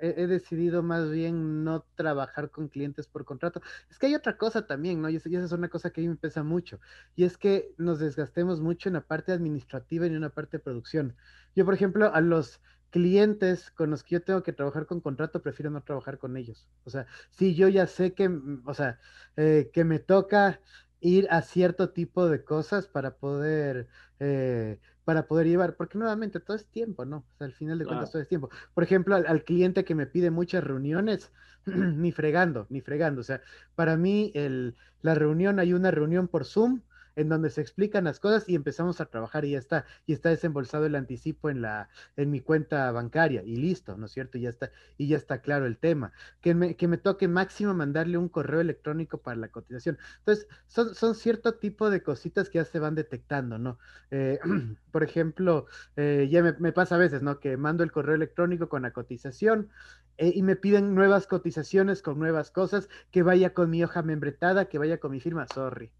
[0.00, 3.60] he, decidido más bien no trabajar con clientes por contrato.
[3.90, 5.08] Es que hay otra cosa también, ¿no?
[5.10, 6.80] Y, esa es una cosa que a mí me pesa mucho.
[7.16, 10.62] Y es que nos desgastemos mucho en la parte administrativa y en una parte de
[10.62, 11.16] producción.
[11.54, 12.60] Yo, por ejemplo, a los
[12.90, 16.68] clientes con los que yo tengo que trabajar con contrato, prefiero no trabajar con ellos.
[16.84, 18.98] O sea, si yo ya sé que, mm, o sea,
[19.36, 20.60] eh, que me toca
[21.00, 26.56] ir a cierto tipo de cosas para poder, eh, para poder llevar, porque nuevamente todo
[26.56, 27.18] es tiempo, ¿no?
[27.18, 28.50] O sea, al final de cuentas todo es tiempo.
[28.74, 31.32] Por ejemplo, al, cliente que me pide muchas reuniones,
[31.66, 33.20] ni fregando, ni fregando.
[33.20, 33.40] O sea,
[33.74, 36.82] para mí el, la reunión, hay una reunión por Zoom
[37.20, 40.30] en donde se explican las cosas y empezamos a trabajar y ya está, y está
[40.30, 44.38] desembolsado el anticipo en la, en mi cuenta bancaria y listo, ¿no es cierto?
[44.38, 46.12] Y ya está, y ya está claro el tema.
[46.40, 49.98] Que me, que me toque máximo mandarle un correo electrónico para la cotización.
[50.18, 53.78] Entonces, son, son cierto tipo de cositas que ya se van detectando, ¿no?
[54.10, 54.38] Eh,
[54.90, 57.38] por ejemplo, eh, ya me, pasa a veces, ¿no?
[57.38, 59.68] Que mando el correo electrónico con la cotización
[60.16, 64.66] eh, y me piden nuevas cotizaciones con nuevas cosas, que vaya con mi hoja membretada,
[64.70, 65.92] que vaya con mi firma, sorry.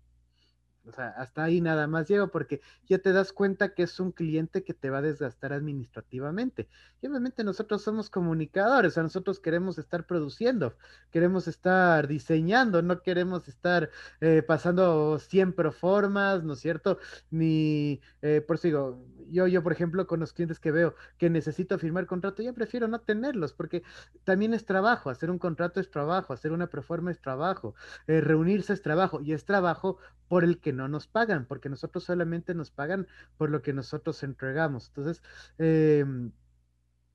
[0.86, 4.12] O sea, hasta ahí nada más llego porque ya te das cuenta que es un
[4.12, 6.68] cliente que te va a desgastar administrativamente.
[7.02, 10.76] Y obviamente nosotros somos comunicadores, o sea, nosotros queremos estar produciendo,
[11.10, 13.90] queremos estar diseñando, no queremos estar
[14.20, 16.98] eh, pasando 100 proformas, ¿no es cierto?
[17.30, 21.30] Ni, eh, por eso digo, yo, yo, por ejemplo, con los clientes que veo que
[21.30, 23.82] necesito firmar contrato, yo prefiero no tenerlos porque
[24.24, 27.74] también es trabajo, hacer un contrato es trabajo, hacer una proforma es trabajo,
[28.06, 29.98] eh, reunirse es trabajo y es trabajo
[30.30, 34.22] por el que no nos pagan, porque nosotros solamente nos pagan por lo que nosotros
[34.22, 34.86] entregamos.
[34.86, 35.24] Entonces,
[35.58, 36.30] em,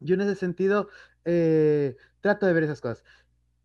[0.01, 0.89] yo en ese sentido
[1.23, 3.06] eh, trato de ver esas cosas.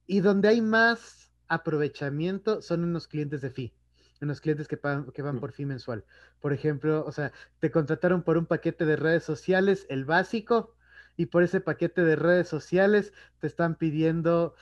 [0.06, 3.74] Y donde hay más aprovechamiento son unos clientes de fee,
[4.20, 5.40] unos clientes que, pagan, que van mm.
[5.40, 6.04] por fee mensual.
[6.38, 10.76] Por ejemplo, o sea, te contrataron por un paquete de redes sociales, el básico,
[11.16, 14.54] y por ese paquete de redes sociales te están pidiendo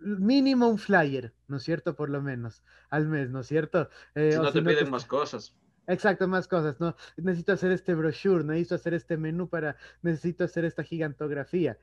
[0.00, 1.96] mínimo un flyer, ¿no es cierto?
[1.96, 3.88] Por lo menos, al mes, ¿no es cierto?
[4.14, 5.54] Eh, si no te piden más cosas.
[5.86, 6.96] Exacto, más cosas, ¿no?
[7.16, 11.78] Necesito hacer este brochure, necesito hacer este menú para, necesito hacer esta gigantografía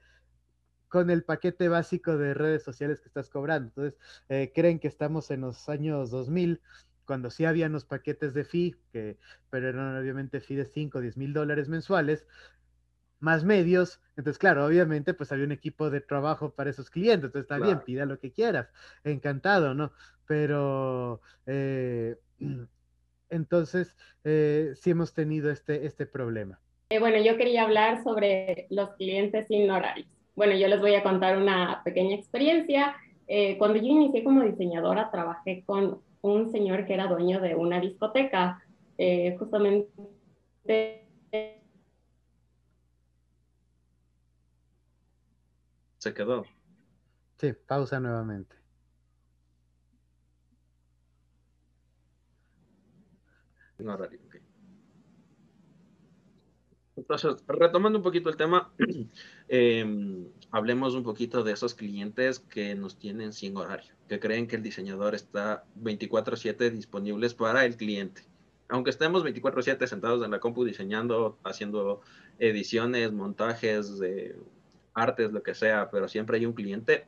[0.90, 3.70] con el paquete básico de redes sociales que estás cobrando.
[3.70, 4.00] Entonces,
[4.30, 6.62] eh, creen que estamos en los años 2000,
[7.06, 9.18] cuando sí habían los paquetes de fee, que,
[9.50, 12.28] pero eran obviamente fee de 5 o 10 mil dólares mensuales,
[13.24, 14.02] más medios.
[14.18, 17.26] Entonces, claro, obviamente, pues había un equipo de trabajo para esos clientes.
[17.26, 18.68] Entonces, está bien, pida lo que quieras.
[19.04, 19.94] Encantado, ¿no?
[20.28, 22.18] Pero, eh,
[23.30, 26.60] entonces, eh, sí hemos tenido este, este problema.
[26.90, 30.08] Eh, bueno, yo quería hablar sobre los clientes sin horarios.
[30.36, 32.96] Bueno, yo les voy a contar una pequeña experiencia.
[33.58, 38.62] cuando yo inicié como diseñadora, trabajé con un señor que era dueño de una discoteca.
[39.40, 39.88] justamente
[46.04, 46.44] Se quedó.
[47.38, 48.58] Sí, pausa nuevamente.
[56.98, 58.74] Entonces, retomando un poquito el tema,
[59.48, 64.58] em, hablemos un poquito de esos clientes que nos tienen sin horario, que creen que
[64.58, 68.24] el diseñador está 24/7 disponibles para el cliente.
[68.68, 72.02] Aunque estemos 24/7 sentados en la compu diseñando, haciendo
[72.40, 74.36] ediciones, montajes, de
[74.94, 77.06] artes, lo que sea, pero siempre hay un cliente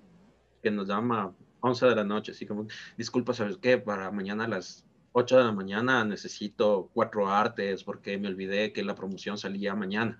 [0.61, 2.67] que nos llama 11 de la noche, así como,
[2.97, 3.77] disculpa, ¿sabes qué?
[3.77, 4.85] Para mañana a las
[5.17, 10.19] 8 de la mañana necesito cuatro artes porque me olvidé que la promoción salía mañana.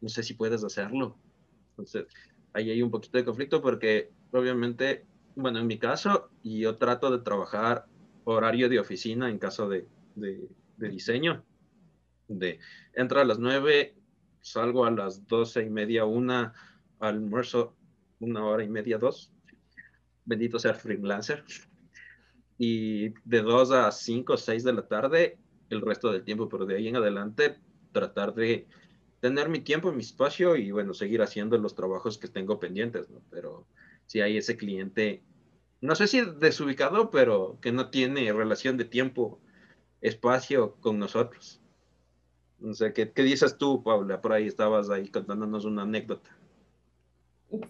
[0.00, 1.18] No sé si puedes hacerlo.
[1.70, 2.06] Entonces,
[2.54, 5.04] ahí hay un poquito de conflicto porque obviamente,
[5.36, 7.84] bueno, en mi caso, yo trato de trabajar
[8.24, 11.44] horario de oficina en caso de, de, de diseño.
[12.28, 12.60] De,
[12.94, 13.94] entro a las 9,
[14.40, 16.54] salgo a las 12 y media, una,
[17.00, 17.74] almuerzo
[18.20, 19.32] una hora y media, dos.
[20.24, 21.44] Bendito sea freelancer.
[22.58, 25.38] Y de dos a cinco o seis de la tarde,
[25.70, 27.56] el resto del tiempo, pero de ahí en adelante,
[27.92, 28.66] tratar de
[29.20, 33.22] tener mi tiempo, mi espacio y bueno, seguir haciendo los trabajos que tengo pendientes, ¿no?
[33.30, 33.66] Pero
[34.06, 35.22] si hay ese cliente,
[35.80, 39.40] no sé si desubicado, pero que no tiene relación de tiempo,
[40.00, 41.60] espacio con nosotros.
[42.58, 44.20] No sé, ¿qué, qué dices tú, Paula?
[44.20, 46.30] Por ahí estabas ahí contándonos una anécdota.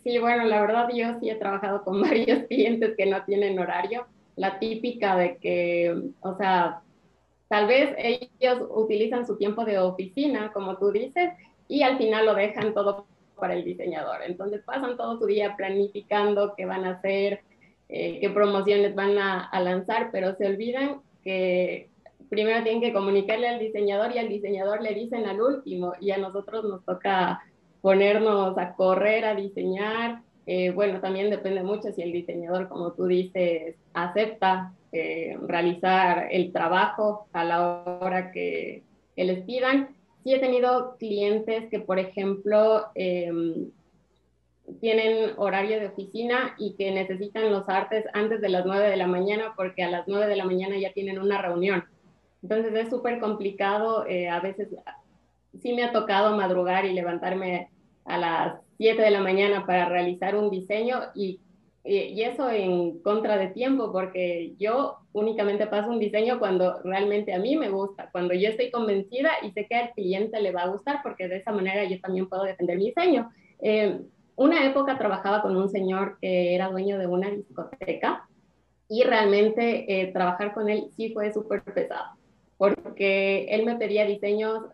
[0.03, 4.07] Sí, bueno, la verdad yo sí he trabajado con varios clientes que no tienen horario.
[4.37, 6.83] La típica de que, o sea,
[7.49, 11.31] tal vez ellos utilizan su tiempo de oficina, como tú dices,
[11.69, 13.07] y al final lo dejan todo
[13.39, 14.23] para el diseñador.
[14.23, 17.41] Entonces pasan todo su día planificando qué van a hacer,
[17.89, 21.89] eh, qué promociones van a, a lanzar, pero se olvidan que
[22.29, 26.19] primero tienen que comunicarle al diseñador y al diseñador le dicen al último y a
[26.19, 27.41] nosotros nos toca
[27.81, 30.23] ponernos a correr, a diseñar.
[30.47, 36.53] Eh, bueno, también depende mucho si el diseñador, como tú dices, acepta eh, realizar el
[36.53, 38.83] trabajo a la hora que,
[39.17, 39.89] les pidan.
[40.25, 43.71] Sí he tenido clientes que, por ejemplo, em,
[44.81, 49.07] tienen horario de oficina y que necesitan los artes antes de las 9 de la
[49.07, 51.85] mañana porque a las 9 de la mañana ya tienen una reunión.
[52.43, 54.69] Entonces es súper complicado, eh, a veces
[55.59, 57.69] sí me ha tocado madrugar y levantarme
[58.05, 61.41] a las 7 de la mañana para realizar un diseño y,
[61.85, 67.39] y, eso en contra de tiempo, porque yo únicamente paso un diseño cuando realmente a
[67.39, 70.69] mí me gusta, cuando yo estoy convencida y sé que al cliente le va a
[70.69, 73.31] gustar, porque de esa manera yo también puedo defender mi diseño.
[73.61, 74.01] Eh,
[74.37, 78.27] una época trabajaba con un señor que era dueño de una discoteca
[78.89, 82.17] y realmente eh, trabajar con él sí fue súper pesado,
[82.57, 84.65] porque él me pedía diseños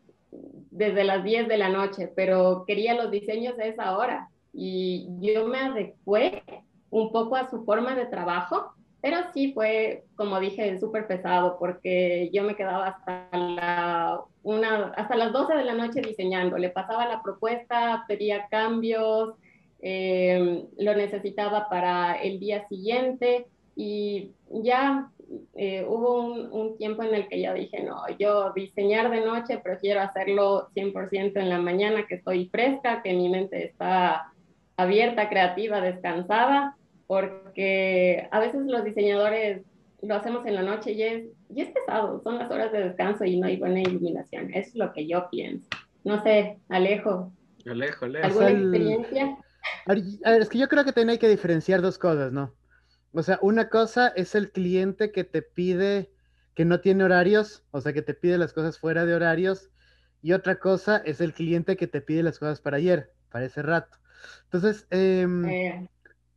[0.71, 4.29] desde las 10 de la noche, pero quería los diseños a esa hora.
[4.53, 6.43] Y yo me adecué
[6.91, 12.31] un poco a su forma de trabajo, pero sí fue, como dije, súper pesado porque
[12.33, 17.23] yo me quedaba hasta, una, hasta las 12 de la noche diseñando, le pasaba la
[17.23, 19.35] propuesta, pedía cambios,
[19.81, 25.11] eh, lo necesitaba para el día siguiente y ya
[25.55, 30.01] eh, hubo un, tiempo en el que yo dije, no, yo diseñar de noche prefiero
[30.01, 34.33] hacerlo 100% en la mañana, que estoy fresca, que mi mente está
[34.77, 39.63] abierta, creativa, descansada, porque a veces los diseñadores
[40.03, 43.25] lo hacemos en la noche y es, y es pesado, son las horas de descanso
[43.25, 44.51] y no hay buena iluminación.
[44.51, 45.69] Eso es lo que yo pienso.
[46.05, 47.33] No sé, Alejo.
[47.67, 48.27] Alejo, Alejo.
[48.27, 49.39] ¿Alguna experiencia?
[49.87, 52.53] es que yo creo que también hay que diferenciar dos cosas, ¿no?
[53.17, 56.13] O sea, una cosa es el cliente que te pide,
[56.55, 59.71] que no tiene horarios, o sea, que te pide las cosas fuera de horarios,
[60.21, 63.63] y otra cosa es el cliente que te pide las cosas para ayer, para ese
[63.63, 63.97] rato.
[64.45, 65.89] Entonces, em, eh.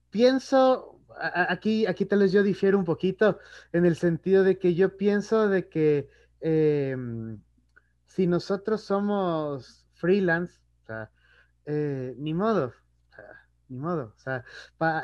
[0.10, 3.39] pienso, aquí, aquí tal vez yo difiero un poquito,
[3.74, 6.08] en el sentido de que yo pienso de que
[6.39, 7.42] em,
[8.06, 11.12] si nosotros somos freelance, o sea,
[11.65, 12.72] eh, ni modo,
[13.69, 14.43] ni modo, o sea,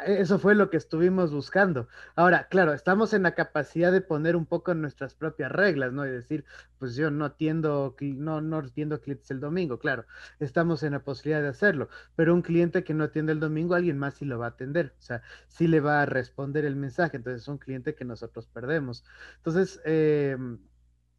[0.05, 1.87] eso fue lo que estuvimos buscando.
[2.15, 6.05] Ahora, claro, estamos en la capacidad de poner un poco nuestras propias reglas, ¿no?
[6.05, 6.45] Y decir,
[6.79, 10.05] pues yo no atiendo, no, no atiendo clientes el domingo, claro,
[10.39, 13.97] estamos en la posibilidad de hacerlo, pero un cliente que no atiende el domingo, alguien
[13.97, 17.17] más sí lo va a atender, o sea, sí le va a responder el mensaje,
[17.17, 19.05] entonces es un cliente que nosotros perdemos.
[19.37, 20.37] Entonces, eh,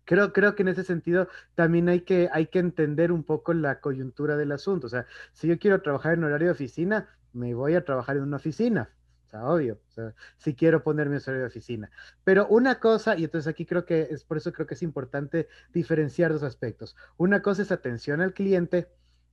[0.06, 3.80] Creo, creo que en ese sentido también hay que, hay que entender un poco la
[3.80, 4.86] coyuntura del asunto.
[4.86, 8.24] O sea, si yo quiero trabajar en horario de oficina, me voy a trabajar en
[8.24, 8.90] una oficina.
[9.26, 9.80] O sea, obvio.
[9.88, 11.90] O sea, si quiero ponerme en horario de oficina.
[12.24, 15.48] Pero una cosa, y entonces aquí creo que es por eso creo que es importante
[15.72, 16.96] diferenciar dos aspectos.
[17.16, 18.88] Una cosa es atención al cliente,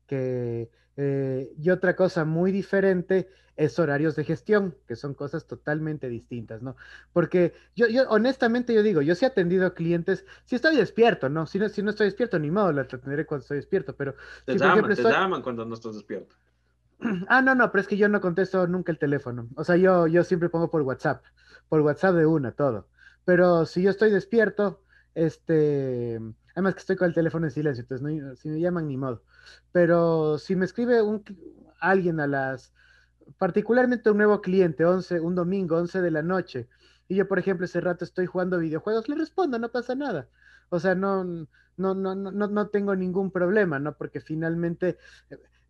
[0.08, 6.10] que, eh, y otra cosa muy diferente es horarios de gestión, que son cosas totalmente
[6.10, 6.76] distintas, ¿no?
[7.12, 11.46] Porque yo, yo honestamente, yo digo, yo sí he atendido clientes, si estoy despierto, ¿no?
[11.46, 14.16] Si no, si no estoy despierto, ni modo, la atenderé cuando estoy despierto, pero...
[14.46, 16.36] Te, llaman, te llaman cuando no estás despierto.
[17.28, 19.50] Ah, no, no, pero es que yo no contesto nunca el teléfono.
[19.56, 21.24] O sea, yo, yo siempre pongo por WhatsApp,
[21.70, 22.88] por WhatsApp de una, todo.
[23.26, 24.82] Pero si yo estoy despierto,
[25.16, 26.20] este,
[26.56, 29.24] además que estoy con el teléfono en silencio, entonces si me llaman ni modo.
[29.72, 31.24] Pero si me escribe un,
[31.80, 32.74] alguien a las,
[33.38, 36.68] particularmente un nuevo cliente, 11, un domingo, 11 de la noche,
[37.08, 40.30] y yo, por ejemplo, ese rato estoy jugando videojuegos, le respondo, no pasa nada.
[40.70, 43.98] O sea, no, no, no, no, no tengo ningún problema, ¿no?
[43.98, 44.98] Porque finalmente,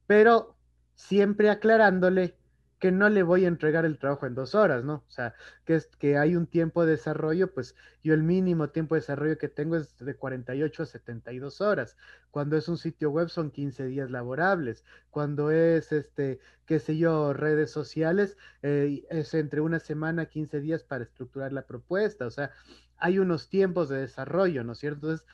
[0.06, 0.56] pero
[0.96, 2.36] siempre aclarándole
[2.84, 5.06] que no le voy a entregar el trabajo en dos horas, ¿no?
[5.08, 8.96] O sea, que, es, que hay un tiempo de desarrollo, pues yo el mínimo tiempo
[8.96, 11.96] de desarrollo que tengo es de 48 a 72 horas.
[12.30, 14.84] Cuando es un sitio web son 15 días laborables.
[15.12, 20.84] Cuando es, este, qué sé yo, redes sociales, eh, es entre una semana, 15 días
[20.84, 22.26] para estructurar la propuesta.
[22.26, 22.52] O sea,
[22.98, 25.10] hay unos tiempos de desarrollo, ¿no es cierto?
[25.10, 25.26] Entonces,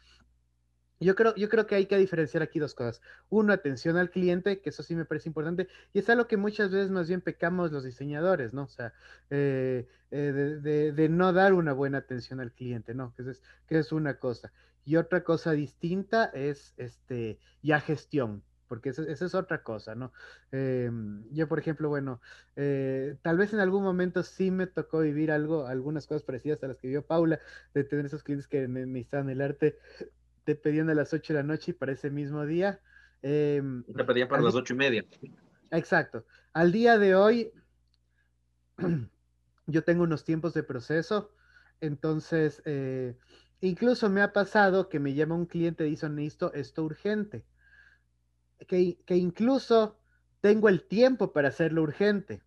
[1.00, 3.02] yo creo, yo creo que hay que diferenciar aquí dos cosas.
[3.30, 6.72] Uno, atención al cliente, que eso sí me parece importante, y es algo que muchas
[6.72, 8.64] veces más bien pecamos los diseñadores, ¿no?
[8.64, 8.94] O sea,
[9.30, 13.14] eh, eh, de, no dar una buena atención al cliente, ¿no?
[13.16, 14.52] Que es, que es una cosa.
[14.86, 20.12] Y otra cosa distinta es este, ya gestión, porque esa, es otra cosa, ¿no?
[20.52, 22.22] Em, yo, por ejemplo, bueno,
[22.56, 26.68] eh, tal vez en algún momento sí me tocó vivir algo, algunas cosas parecidas a
[26.68, 27.40] las que vio Paula,
[27.74, 29.78] de tener esos clientes que necesitan el arte
[30.50, 32.80] te pedían a las 8 de la noche y para ese mismo día.
[33.22, 35.06] Em, te pedían para las ocho y media.
[35.70, 36.26] Exacto.
[36.54, 37.52] Al día de hoy,
[39.68, 41.36] yo tengo unos tiempos de proceso,
[41.82, 43.16] entonces, eh,
[43.62, 47.46] incluso me ha pasado que me llama un cliente y dice, necesito esto urgente,
[48.68, 50.00] que, que incluso
[50.42, 52.42] tengo el tiempo para hacerlo urgente,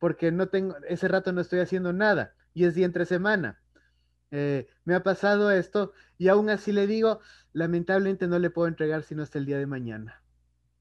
[0.00, 3.60] porque no tengo, ese rato no estoy haciendo nada y es día entre semana.
[4.30, 7.20] Eh, me ha pasado esto y aún así le digo,
[7.52, 10.22] lamentablemente no le puedo entregar sino hasta el día de mañana.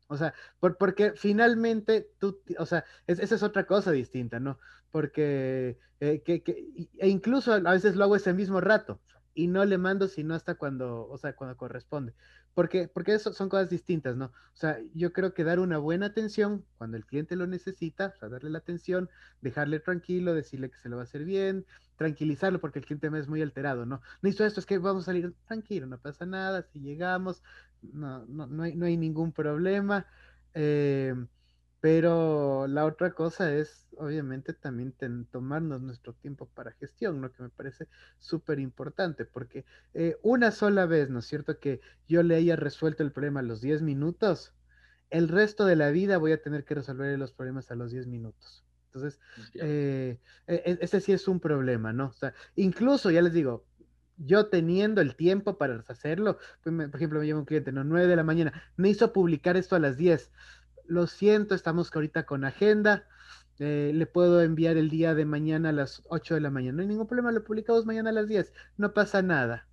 [0.08, 4.60] O sea, por, porque finalmente tú, o sea, esa es otra cosa distinta, ¿no?
[4.92, 6.68] Porque, eh, que, que,
[7.00, 9.02] e incluso a veces lo hago ese mismo rato
[9.34, 12.14] y no le mando sino hasta cuando, o sea, cuando corresponde.
[12.54, 14.26] Porque, porque eso son cosas distintas, ¿no?
[14.28, 18.20] O sea, yo creo que dar una buena atención cuando el cliente lo necesita, o
[18.20, 19.10] sea, darle la atención,
[19.42, 21.66] dejarle tranquilo, decirle que se lo va a hacer bien,
[21.98, 24.02] tranquilizarlo porque el cliente me es muy alterado, ¿no?
[24.22, 27.44] Necesito esto, es que vamos a salir tranquilo, no pasa nada, si llegamos,
[27.82, 30.06] no, no, no, hay, no hay ningún problema.
[30.54, 31.14] Eh,
[31.86, 34.96] pero la otra cosa es, obviamente, también
[35.32, 37.32] tomarnos nuestro tiempo para gestión, ¿no?
[37.32, 41.60] Que me parece súper importante, porque eh, una sola vez, ¿no es cierto?
[41.60, 44.56] Que yo le haya resuelto el problema a los 10 minutos,
[45.12, 48.08] el resto de la vida voy a tener que resolver los problemas a los 10
[48.08, 48.66] minutos.
[48.96, 49.20] Entonces,
[49.56, 52.08] eh, e, e, ese sí es un problema, ¿no?
[52.08, 53.66] O sea, incluso, ya les digo,
[54.18, 58.08] yo teniendo el tiempo para hacerlo, pues por ejemplo, me llama un cliente, no, 9
[58.08, 60.32] de la mañana, me hizo publicar esto a las 10
[60.88, 63.08] lo siento, estamos ahorita con agenda.
[63.60, 66.78] Eh, le puedo enviar el día de mañana a las 8 de la mañana.
[66.78, 68.54] No hay ningún problema, lo publicamos mañana a las 10.
[68.78, 69.68] No pasa nada.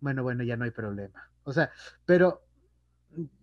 [0.00, 1.30] Bueno, bueno, ya no hay problema.
[1.44, 1.70] O sea,
[2.04, 2.44] pero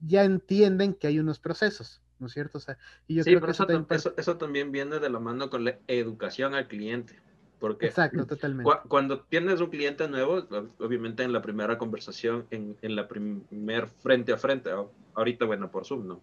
[0.01, 2.57] ya entienden que hay unos procesos, ¿no es cierto?
[2.57, 4.13] O sea, y yo sí, creo pero que eso, también...
[4.17, 7.19] eso, también viene de la mano con la educación al cliente.
[7.59, 8.69] Porque Exacto, totalmente.
[8.89, 10.45] cuando tienes un cliente nuevo,
[10.79, 14.69] obviamente en la primera conversación, en, en la primer frente a frente,
[15.13, 16.21] ahorita, bueno, por Zoom, ¿no?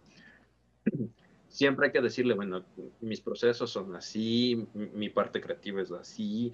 [1.52, 2.64] siempre hay que decirle, bueno,
[3.00, 6.52] mis procesos son así, mi parte creativa es así,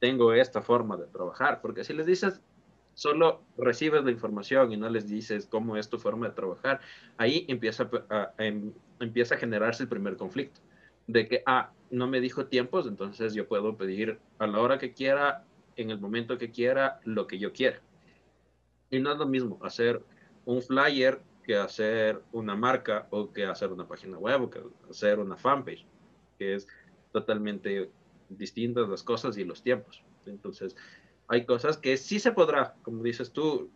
[0.00, 2.40] tengo esta forma de trabajar, porque si les dices,
[2.94, 6.80] solo recibes la información y no les dices cómo es tu forma de trabajar,
[7.16, 10.60] ahí empieza a, em, empieza a generarse el primer conflicto,
[11.06, 14.92] de que, ah, no me dijo tiempos, entonces yo puedo pedir a la hora que
[14.92, 15.44] quiera,
[15.76, 17.80] en el momento que quiera, lo que yo quiera.
[18.90, 20.02] Y no es lo mismo hacer
[20.44, 25.18] un flyer que hacer una marca o que hacer una página web o que hacer
[25.18, 25.86] una fanpage,
[26.38, 26.68] que es
[27.12, 27.90] totalmente
[28.28, 30.02] distintas las cosas y los tiempos.
[30.26, 30.76] Entonces,
[31.30, 33.70] hay cosas que sí se podrá, como dices tú,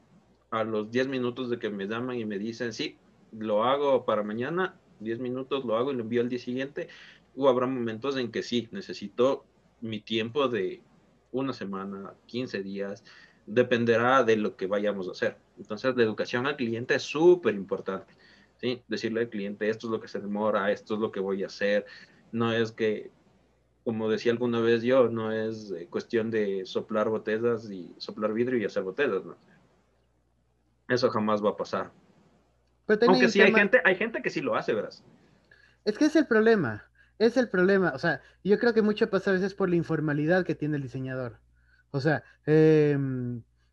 [0.50, 2.98] a los 10 minutos de que me llaman y me dicen, sí,
[3.30, 6.88] lo hago para mañana, 10 minutos lo hago y lo envío al día siguiente,
[7.36, 9.44] o habrá momentos en que sí, necesito
[9.80, 10.82] mi tiempo de
[11.30, 13.04] una semana, 15 días,
[13.46, 15.36] dependerá de lo que vayamos a hacer.
[15.56, 18.14] Entonces, la educación al cliente es súper importante.
[18.56, 18.82] ¿sí?
[18.88, 21.46] Decirle al cliente, esto es lo que se demora, esto es lo que voy a
[21.46, 21.86] hacer.
[22.32, 23.12] No es que,
[23.84, 28.58] como decía alguna vez yo, no es eh, cuestión de soplar botellas y soplar vidrio
[28.58, 29.36] y hacer botellas, ¿no?
[30.88, 31.90] Eso jamás va a pasar.
[33.06, 34.92] Aunque sí hay gente, hay gente que sí lo hace, ¿verdad?
[35.84, 36.84] Es que es el problema,
[37.18, 37.92] es el problema.
[37.94, 40.82] O sea, yo creo que mucho pasa a veces por la informalidad que tiene el
[40.82, 41.38] diseñador.
[41.90, 42.98] O sea, eh,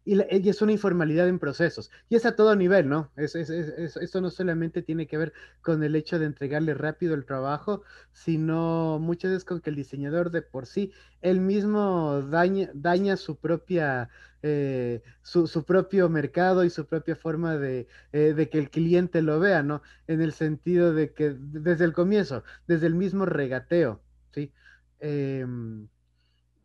[0.04, 1.92] y, es una informalidad en procesos.
[2.10, 3.12] Y es a todo nivel, ¿no?
[3.16, 7.84] Es, esto no solamente tiene que ver con el hecho de entregarle rápido el trabajo,
[8.12, 10.92] sino muchas veces con que el diseñador de por sí,
[11.22, 14.10] él mismo daña, daña su propia,
[14.42, 19.40] eh, su, propio mercado y su propia forma de, eh, de, que el cliente lo
[19.40, 19.84] vea, ¿no?
[20.08, 24.52] En el sentido de que desde el comienzo, desde el mismo regateo, ¿sí?
[25.00, 25.88] Em,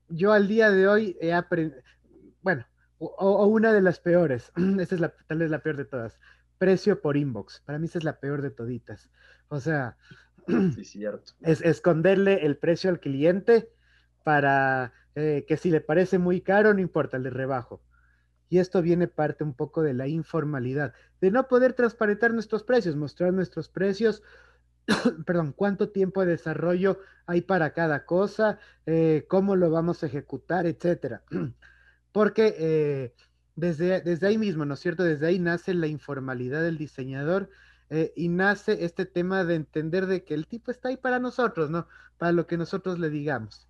[0.08, 1.82] yo al día de hoy he aprendido,
[2.42, 2.66] bueno,
[2.98, 6.18] o, una de las peores, esta es la, tal vez la peor de todas,
[6.58, 7.62] precio por inbox.
[7.64, 9.10] Para mí esa es la peor de toditas.
[9.48, 9.96] O sea,
[11.42, 13.70] es esconderle el precio al cliente
[14.24, 17.82] para eh, que si le parece muy caro, no importa, le rebajo.
[18.48, 22.94] Y esto viene parte un poco de la informalidad, de no poder transparentar nuestros precios,
[22.96, 24.22] mostrar nuestros precios,
[25.26, 30.66] perdón, cuánto tiempo de desarrollo hay para cada cosa, eh, cómo lo vamos a ejecutar,
[30.66, 31.22] etcétera.
[32.16, 33.14] Porque eh,
[33.56, 35.04] desde, desde ahí mismo, ¿no es cierto?
[35.04, 37.50] Desde ahí nace la informalidad del diseñador
[37.90, 41.68] eh, y nace este tema de entender de que el tipo está ahí para nosotros,
[41.68, 41.88] ¿no?
[42.16, 43.68] Para lo que nosotros le digamos.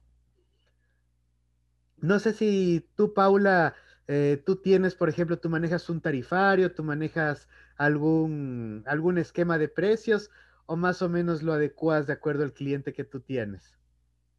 [1.97, 3.74] No sé si tú, Paula,
[4.07, 9.66] eh, tú tienes, por ejemplo, tú manejas un tarifario, tú manejas algún, algún esquema de
[9.66, 10.30] precios
[10.66, 13.76] o más o menos lo adecuas de acuerdo al cliente que tú tienes.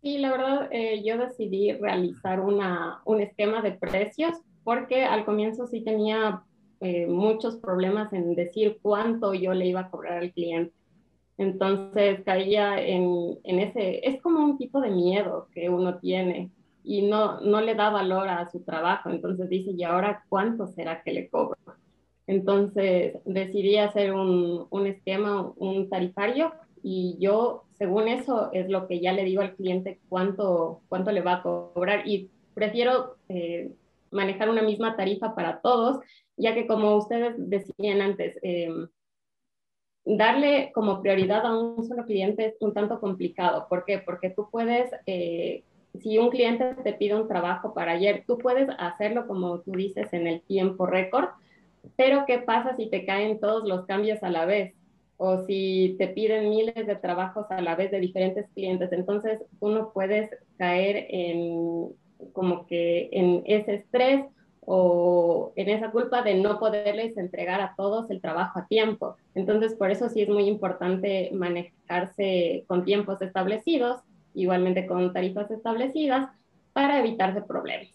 [0.01, 5.65] Sí, la verdad, eh, yo decidí realizar una, un esquema de precios porque al comienzo
[5.65, 6.43] sí tenía
[6.79, 10.73] eh, muchos problemas en decir cuánto yo le iba a cobrar al cliente.
[11.37, 16.51] Entonces caía en, en, ese, es como un tipo de miedo que uno tiene
[16.83, 19.09] y no, no le da valor a su trabajo.
[19.09, 21.57] Entonces dice, ¿y ahora cuánto será que le cobro?
[22.27, 26.51] Entonces decidí hacer un, un esquema, un tarifario
[26.89, 31.19] y yo, según eso, es lo que ya le digo al cliente cuánto, cuánto le
[31.19, 33.73] va a cobrar y prefiero eh,
[34.09, 35.99] manejar una misma tarifa para todos,
[36.37, 38.87] ya que como ustedes decían antes, em,
[40.05, 43.67] darle como prioridad a un solo cliente es un tanto complicado.
[43.67, 43.99] ¿Por qué?
[43.99, 45.65] Porque tú puedes, eh,
[45.99, 50.13] si un cliente te pide un trabajo para ayer, tú puedes hacerlo como tú dices
[50.13, 51.31] en el tiempo récord,
[51.97, 54.73] pero ¿qué pasa si te caen todos los cambios a la vez?
[55.17, 58.91] O si te piden miles de trabajos a la vez de diferentes clientes.
[58.91, 61.89] Entonces, uno puedes caer en
[62.33, 64.25] como que en ese estrés
[64.61, 69.15] o en esa culpa de no poderles entregar a todos el trabajo a tiempo.
[69.33, 74.01] Entonces, por eso sí es muy importante manejarse con tiempos establecidos,
[74.33, 76.29] igualmente con tarifas establecidas,
[76.73, 77.89] para evitarse problemas.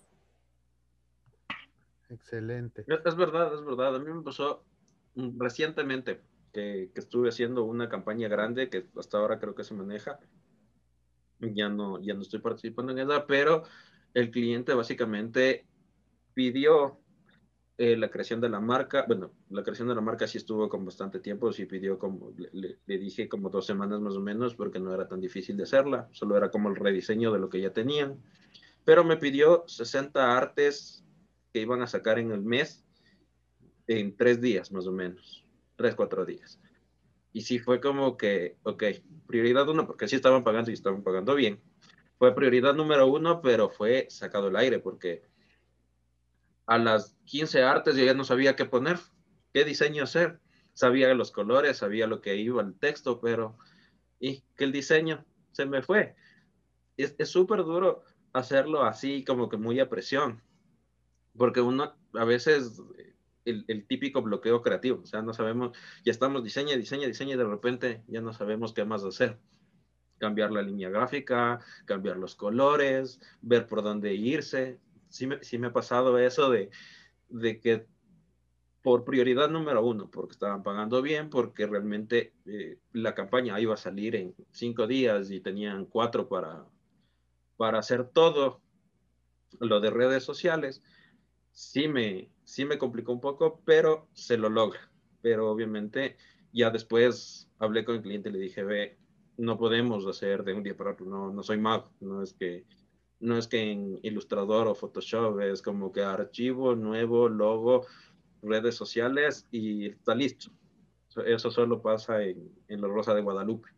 [2.09, 2.85] Excelente.
[2.87, 3.95] Es verdad, es verdad.
[3.97, 4.65] A mí me pasó
[5.15, 6.21] recientemente
[6.53, 10.21] que, estuve haciendo una campaña grande que hasta ahora creo que se maneja.
[11.41, 13.65] Ya no, ya no estoy participando en ella, pero
[14.15, 15.67] el cliente básicamente
[16.35, 17.01] pidió
[17.79, 19.05] eh, la creación de la marca.
[19.09, 22.79] Bueno, la creación de la marca sí estuvo con bastante tiempo, sí pidió como, le,
[22.87, 26.09] le, dije como dos semanas más o menos, porque no era tan difícil de hacerla,
[26.13, 28.23] solo era como el rediseño de lo que ya tenían.
[28.85, 31.05] Pero me pidió 60 artes
[31.53, 32.85] que iban a sacar en el mes
[33.89, 35.43] en tres días más o menos
[35.77, 36.61] tres, cuatro días.
[37.33, 38.85] Y sí fue como que, ok,
[39.27, 41.61] prioridad uno, porque sí estaban pagando y estaban pagando bien.
[42.19, 45.23] Fue prioridad número uno, pero fue sacado el aire, porque
[46.67, 48.99] a las 15 artes yo ya no sabía qué poner,
[49.53, 50.41] qué diseño hacer.
[50.75, 53.59] Sabía los colores, sabía lo que iba el texto, pero
[54.19, 56.15] y que el diseño se me fue.
[56.97, 60.43] Es súper duro hacerlo así, como que muy a presión,
[61.37, 62.81] porque uno a veces
[63.45, 65.01] el, típico bloqueo creativo.
[65.03, 68.73] O sea, no sabemos, ya estamos diseña, diseña, diseña y de repente ya no sabemos
[68.73, 69.39] qué más hacer.
[70.19, 74.79] Cambiar la línea gráfica, cambiar los colores, ver por dónde irse.
[75.09, 76.71] Sí me, sí me ha pasado eso de,
[77.29, 77.87] de que
[78.83, 83.77] por prioridad número uno, porque estaban pagando bien, porque realmente eh, la campaña iba a
[83.77, 86.67] salir en cinco días y tenían cuatro para,
[87.57, 88.61] para hacer todo
[89.61, 90.83] lo de redes sociales.
[91.53, 94.91] Sí me, sí me complicó un poco, pero se lo logra.
[95.21, 96.17] Pero obviamente
[96.53, 98.99] ya después hablé con el cliente y le dije, ve,
[99.37, 102.65] no podemos hacer de un día para otro, no, no soy mago, no es que
[103.21, 107.87] no es que en Illustrator o Photoshop es como que archivo, nuevo, logo,
[108.43, 110.51] redes sociales y está listo.
[111.25, 113.69] Eso solo pasa en, en la Rosa de Guadalupe.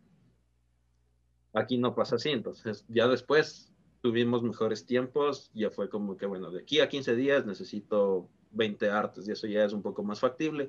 [1.52, 6.50] Aquí no pasa así, entonces ya después tuvimos mejores tiempos, ya fue como que, bueno,
[6.50, 10.20] de aquí a 15 días necesito 20 artes y eso ya es un poco más
[10.20, 10.68] factible,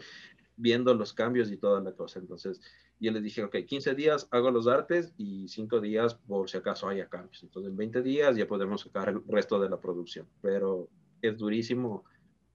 [0.58, 2.20] viendo los cambios y toda la cosa.
[2.20, 2.62] Entonces,
[3.00, 6.88] yo les dije, ok, 15 días hago los artes y 5 días por si acaso
[6.88, 7.44] haya cambios.
[7.44, 10.90] Entonces, en 20 días ya podemos sacar el resto de la producción, pero
[11.22, 12.04] es durísimo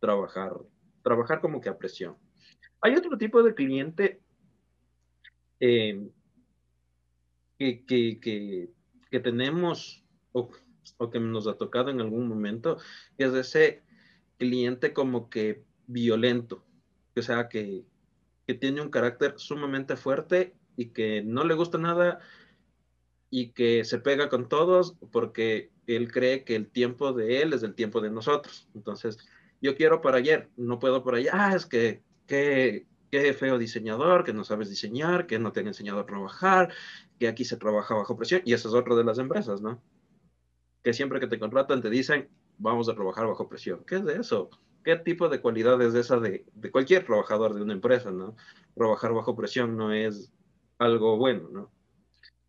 [0.01, 0.57] trabajar
[1.03, 2.17] trabajar como que a presión.
[2.81, 4.21] Hay otro tipo de cliente
[5.61, 6.09] eh,
[7.59, 8.71] que, que,
[9.11, 10.03] que, tenemos
[10.33, 10.51] o,
[10.97, 12.79] o, que nos ha tocado en algún momento,
[13.17, 13.83] que es ese
[14.41, 16.65] cliente como que violento,
[17.15, 17.85] o sea, que,
[18.47, 22.21] que tiene un carácter sumamente fuerte y que no le gusta nada
[23.29, 27.63] y que se pega con todos porque él cree que el tiempo de él es
[27.63, 28.69] el tiempo de nosotros.
[28.75, 29.19] Entonces,
[29.61, 34.25] yo quiero para ayer, no puedo por allá, ah, es que qué, qué feo diseñador,
[34.25, 36.73] que no sabes diseñar, que no te han enseñado a trabajar,
[37.19, 39.83] que aquí se trabaja bajo presión, y eso es otro de las empresas, ¿no?
[40.83, 42.31] Que siempre que te contratan te dicen,
[42.61, 43.83] vamos a trabajar bajo presión.
[43.87, 44.51] ¿Qué es de eso?
[44.85, 48.37] ¿Qué tipo de cualidad es esa de, de cualquier trabajador de una empresa, ¿no?
[48.75, 50.33] Trabajar bajo presión no es
[50.79, 51.71] algo bueno, ¿no?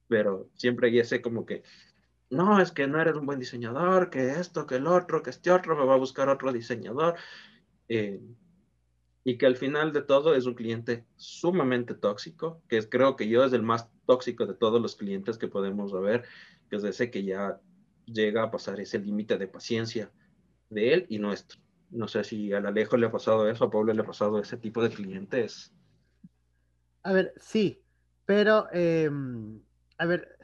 [0.07, 1.63] Pero siempre hay ese como que,
[2.29, 5.51] no, es que no eres un buen diseñador, que esto, que el otro, que este
[5.51, 7.15] otro, me va a buscar otro diseñador.
[7.89, 8.21] Eh,
[9.23, 13.27] y que al final de todo es un cliente sumamente tóxico, que es, creo que
[13.27, 16.23] yo es el más tóxico de todos los clientes que podemos ver,
[16.69, 17.59] que es ese que ya
[18.11, 20.11] llega a pasar ese límite de paciencia
[20.69, 21.59] de él y nuestro.
[21.89, 24.57] No sé si al Alejo le ha pasado eso, a Pablo le ha pasado ese
[24.57, 25.73] tipo de clientes.
[27.03, 27.83] A ver, sí,
[28.25, 29.61] pero, em,
[29.97, 30.37] a ver,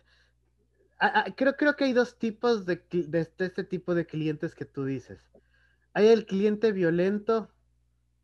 [1.36, 5.32] creo, creo que hay dos tipos de, de, este tipo de clientes que tú dices.
[5.94, 7.52] Hay el cliente violento,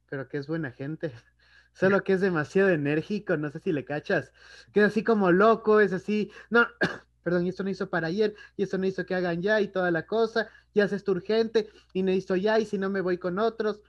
[0.09, 1.11] pero que es buena gente,
[1.73, 4.33] solo que es demasiado enérgico, no sé si le cachas,
[4.73, 6.67] que es así como loco, es así, no,
[7.23, 9.67] perdón, y esto no hizo para ayer, y esto no hizo que hagan ya, y
[9.67, 13.17] toda la cosa, ya es esto urgente, y necesito ya, y si no me voy
[13.17, 13.81] con otros,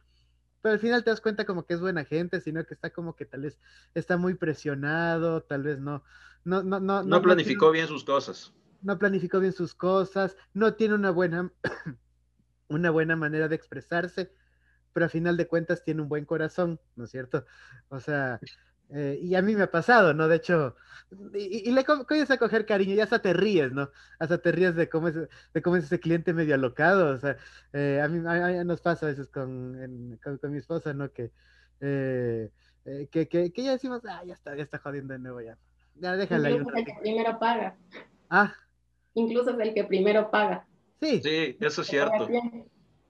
[0.62, 3.16] pero al final te das cuenta como que es buena gente, sino que está como
[3.16, 3.58] que tal vez
[3.94, 6.02] está muy presionado, tal vez no,
[6.44, 7.02] no, no, no.
[7.02, 8.54] No, planificó bien sus cosas
[8.84, 11.50] no planificó bien sus cosas, no tiene una buena,
[12.68, 14.30] una buena manera de expresarse,
[14.92, 17.46] pero a final de cuentas tiene un buen corazón, ¿no es cierto?
[17.88, 18.38] O sea,
[18.94, 20.28] eh, y a mí me ha pasado, ¿no?
[20.28, 20.76] De hecho,
[21.34, 23.90] y, le comienzas a coger cariño y hasta te ríes, ¿no?
[24.20, 27.36] Hasta te ríes de cómo es, de cómo es ese cliente medio alocado, o sea,
[27.72, 28.20] eh, a, mí,
[28.64, 31.10] nos pasa a veces con, con, mi esposa, ¿no?
[31.10, 31.32] Que,
[31.80, 32.50] eh,
[33.10, 35.58] que, que, que, ya decimos, ah, ya está, ya está jodiendo de nuevo ya.
[35.96, 36.60] Ya déjala ahí.
[37.00, 37.76] primero paga.
[38.30, 38.54] Ah,
[39.14, 40.66] incluso es el que primero paga.
[41.00, 42.28] Sí, sí eso es cierto.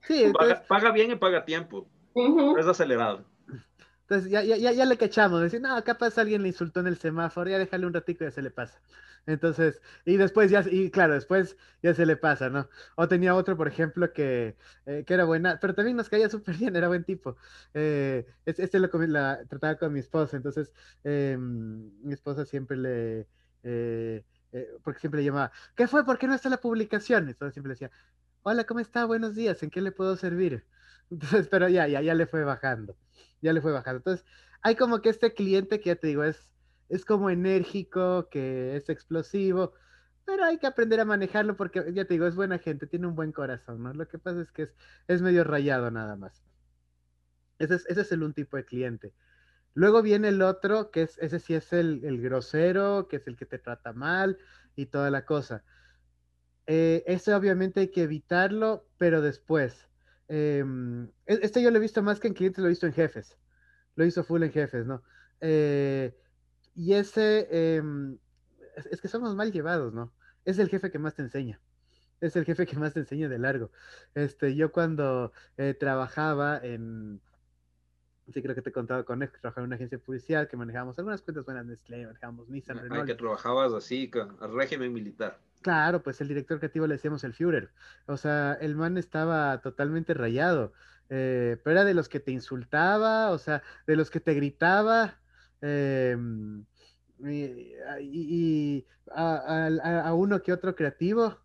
[0.01, 0.31] Sí,
[0.67, 1.87] paga, bien y paga tiempo.
[2.57, 3.25] Es acelerado.
[4.07, 7.49] Entonces ya, ya, ya le cachamos, decir, no, capaz alguien le insultó en el semáforo,
[7.49, 8.79] ya déjale un ratito y ya se le pasa.
[9.25, 12.69] Entonces, y después ya, y claro, después ya se le pasa, ¿no?
[12.95, 16.55] O tenía otro, por ejemplo, que, eh, que era buena, pero también nos caía súper
[16.57, 17.35] bien, era buen tipo.
[17.73, 20.71] Eh, este lo la, trataba con mi esposa, entonces
[21.03, 23.27] em, mi esposa siempre le...
[23.63, 24.23] Eh,
[24.83, 26.05] porque siempre le llamaba, ¿qué fue?
[26.05, 27.27] ¿Por qué no está la publicación?
[27.27, 27.91] Entonces siempre decía,
[28.43, 29.05] hola, ¿cómo está?
[29.05, 30.65] Buenos días, ¿en qué le puedo servir?
[31.11, 32.95] Entonces, pero ya, ya, ya le fue bajando,
[33.45, 33.97] ya le fue bajando.
[33.97, 34.25] Entonces,
[34.61, 36.51] hay como que este cliente que ya te digo, es,
[36.89, 39.73] es como enérgico, que es explosivo,
[40.25, 43.15] pero hay que aprender a manejarlo porque, ya te digo, es buena gente, tiene un
[43.15, 43.93] buen corazón, ¿no?
[43.93, 44.75] Lo que pasa es que es,
[45.07, 46.43] es medio rayado nada más.
[47.59, 49.13] Ese es, ese es el un tipo de cliente.
[49.75, 53.45] Luego viene el otro, que es, ese sí es el, grosero, que es el que
[53.45, 54.37] te trata mal
[54.75, 55.63] y toda la cosa.
[56.65, 59.87] Eh, ese obviamente hay que evitarlo, pero después.
[60.27, 62.93] Em, e, este yo lo he visto más que en clientes, lo he visto en
[62.93, 63.37] jefes.
[63.95, 65.03] Lo hizo full en jefes, ¿no?
[65.41, 66.15] Eh,
[66.75, 68.17] y ese, em,
[68.75, 70.13] es, que somos mal llevados, ¿no?
[70.43, 71.59] Es el jefe que más te enseña.
[72.21, 73.71] Es el jefe que más te enseña de largo.
[74.13, 77.21] Este, yo cuando eh, trabajaba en,
[78.33, 80.57] Sí, creo que te he contado con él, que trabajaba en una agencia policial, que
[80.57, 85.39] manejábamos algunas cuentas buenas Nestlé, manejábamos Nissan, Ah, que trabajabas así, con régimen militar.
[85.61, 87.73] Claro, pues el director creativo le decíamos el Führer.
[88.05, 90.73] O sea, el man estaba totalmente rayado.
[91.09, 95.21] eh, pero era de los que te insultaba, o sea, de los que te gritaba.
[95.61, 96.65] Em,
[97.19, 101.39] y, a, uno que otro creativo,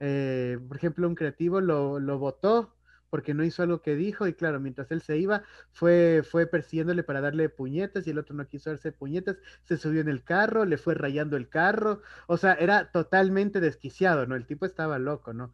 [0.00, 2.77] eh, por ejemplo, un creativo lo, lo votó
[3.10, 5.42] porque no hizo algo que dijo y claro, mientras él se iba,
[5.72, 10.00] fue, fue persiguiéndole para darle puñetas y el otro no quiso darse puñetas, se subió
[10.00, 14.36] en el carro, le fue rayando el carro, o sea, era totalmente desquiciado, ¿no?
[14.36, 15.52] El tipo estaba loco, ¿no?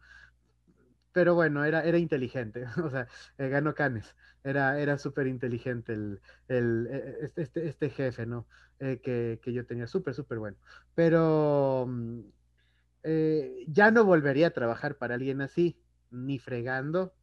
[1.11, 6.21] Pero bueno, era, era inteligente, o sea, eh, ganó Canes, era, era súper inteligente el,
[6.49, 8.47] el, e, este, este, este, jefe, ¿no?
[8.79, 10.57] Eh, que, que, yo tenía, súper, súper bueno.
[10.93, 12.19] Pero mm,
[13.03, 15.79] eh, ya no volvería a trabajar para alguien así,
[16.11, 17.13] ni fregando,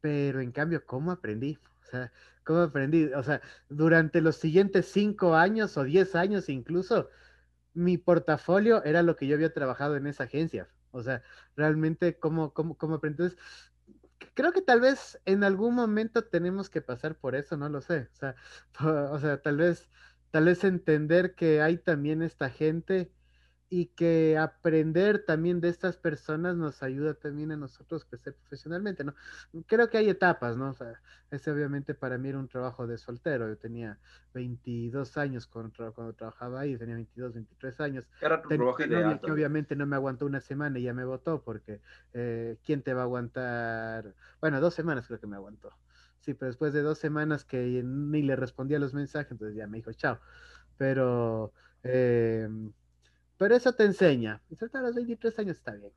[0.00, 1.58] pero en cambio, ¿cómo aprendí?
[1.82, 2.12] O sea,
[2.44, 3.06] ¿cómo aprendí?
[3.14, 7.08] O sea, durante los siguientes cinco años o diez años incluso,
[7.74, 10.68] mi portafolio era lo que yo había trabajado en esa agencia.
[10.92, 11.22] O sea,
[11.56, 13.22] realmente, ¿cómo, cómo, cómo aprendí?
[13.22, 13.38] Entonces,
[14.34, 18.08] creo que tal vez en algún momento tenemos que pasar por eso, no lo sé.
[18.12, 18.36] O sea,
[19.12, 19.90] o sea tal vez,
[20.30, 23.12] tal vez entender que hay también esta gente
[23.72, 29.14] y que aprender también de estas personas nos ayuda también a nosotros crecer profesionalmente, ¿no?
[29.66, 30.70] Creo que hay etapas, ¿no?
[30.70, 31.00] O sea,
[31.30, 33.96] ese obviamente para mí era un trabajo de soltero, yo tenía
[34.34, 38.08] 22 años cuando, cuando trabajaba ahí, tenía 22, 23 años.
[38.20, 39.20] Era tu trabajo ideal.
[39.20, 41.80] Que obviamente no me aguantó una semana y ya me votó, porque
[42.12, 44.16] eh, ¿quién te va a aguantar?
[44.40, 45.70] Bueno, dos semanas creo que me aguantó.
[46.18, 49.76] Sí, pero después de dos semanas que ni le respondía los mensajes, entonces ya me
[49.76, 50.18] dijo chao.
[50.76, 51.52] Pero...
[51.84, 52.48] Eh,
[53.40, 54.38] pero eso te enseña.
[54.50, 55.90] Y a los 23 años está bien.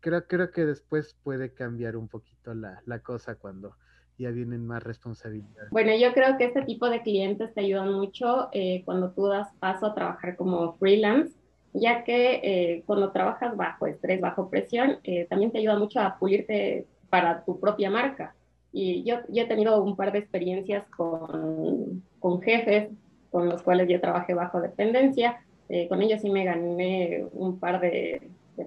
[0.00, 3.76] Creo, creo que después puede cambiar un poquito la, la cosa cuando
[4.18, 5.70] ya vienen más responsabilidades.
[5.70, 9.54] Bueno, yo creo que este tipo de clientes te ayudan mucho eh, cuando tú das
[9.60, 11.32] paso a trabajar como freelance,
[11.74, 16.18] ya que eh, cuando trabajas bajo estrés, bajo presión, eh, también te ayuda mucho a
[16.18, 18.34] pulirte para tu propia marca.
[18.72, 22.90] Y yo, yo he tenido un par de experiencias con, con jefes
[23.30, 27.80] con los cuales yo trabajé bajo dependencia, eh, con ellos sí me gané un par
[27.80, 28.66] de, de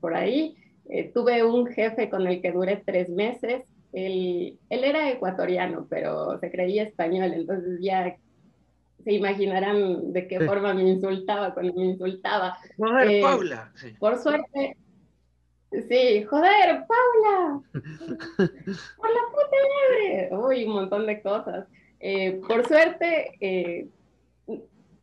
[0.00, 0.56] por ahí.
[0.88, 3.64] Eh, tuve un jefe con el que duré tres meses.
[3.92, 8.16] Él, él, era ecuatoriano, pero se creía español, entonces ya
[9.02, 12.58] se imaginarán de qué forma me insultaba cuando me insultaba.
[12.76, 13.72] Joder, eh, Paula.
[13.98, 14.76] Por suerte,
[15.72, 17.62] sí, joder, Paula.
[17.72, 20.28] por la puta madre.
[20.32, 21.66] Uy, un montón de cosas.
[22.46, 23.88] por suerte,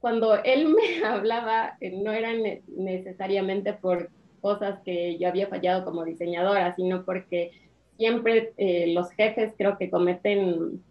[0.05, 0.67] cuando él
[0.99, 7.03] me hablaba, eh, no eran necesariamente por cosas que yo había fallado como diseñadora, sino
[7.05, 7.49] porque
[7.97, 10.83] siempre eh, los jefes creo que cometen,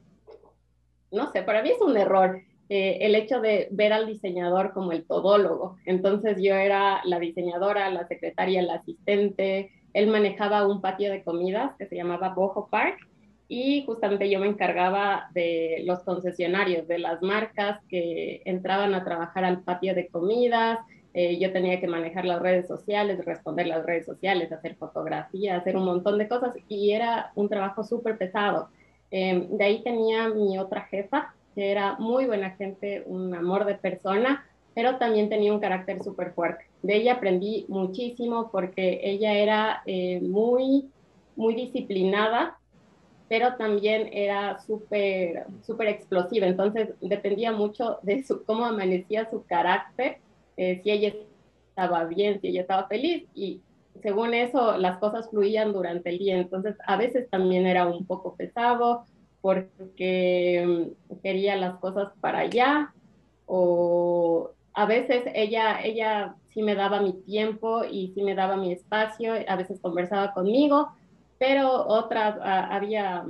[1.13, 4.91] no sé, para mí es un error eh, el hecho de ver al diseñador como
[4.91, 5.77] el todólogo.
[5.87, 9.71] Entonces yo era la diseñadora, la secretaria, la asistente.
[9.93, 12.99] Él manejaba un patio de comidas que se llamaba Bojo Park
[13.49, 19.45] y justamente yo me encargaba de los concesionarios, de las marcas que entraban a trabajar
[19.45, 20.79] al patio de comidas.
[21.13, 25.77] Eh, yo tenía que manejar las redes sociales, responder las redes sociales, hacer fotografía, hacer
[25.77, 28.69] un montón de cosas y era un trabajo súper pesado.
[29.11, 33.75] Em, de ahí tenía mi otra jefa, que era muy buena gente, un amor de
[33.75, 36.65] persona, pero también tenía un carácter súper fuerte.
[36.83, 40.89] De ella aprendí muchísimo porque ella era eh, muy,
[41.37, 42.59] muy disciplinada
[43.35, 50.19] pero también era súper, súper explosiva, entonces dependía mucho de su, cómo amanecía su carácter,
[50.57, 51.13] eh, si ella
[51.69, 53.61] estaba bien, si ella estaba feliz, y
[54.01, 58.37] según eso las cosas fluían durante el día, entonces a veces también era un poco
[58.37, 59.05] pesado
[59.41, 62.95] porque mm, quería las cosas para allá,
[63.47, 68.71] o a veces ella, ella sí me daba mi tiempo y sí me daba mi
[68.71, 70.93] espacio, a veces conversaba conmigo,
[71.47, 73.27] pero otras, ah, había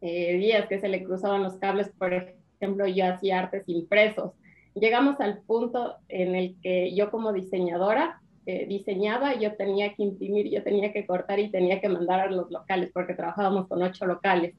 [0.00, 2.14] eh, días que se le cruzaban los cables, por
[2.60, 4.30] ejemplo, yo hacía artes impresos.
[4.74, 10.48] Llegamos al punto en el que yo como diseñadora eh, diseñaba, yo tenía que imprimir,
[10.52, 14.06] yo tenía que cortar y tenía que mandar a los locales, porque trabajábamos con ocho
[14.06, 14.54] locales.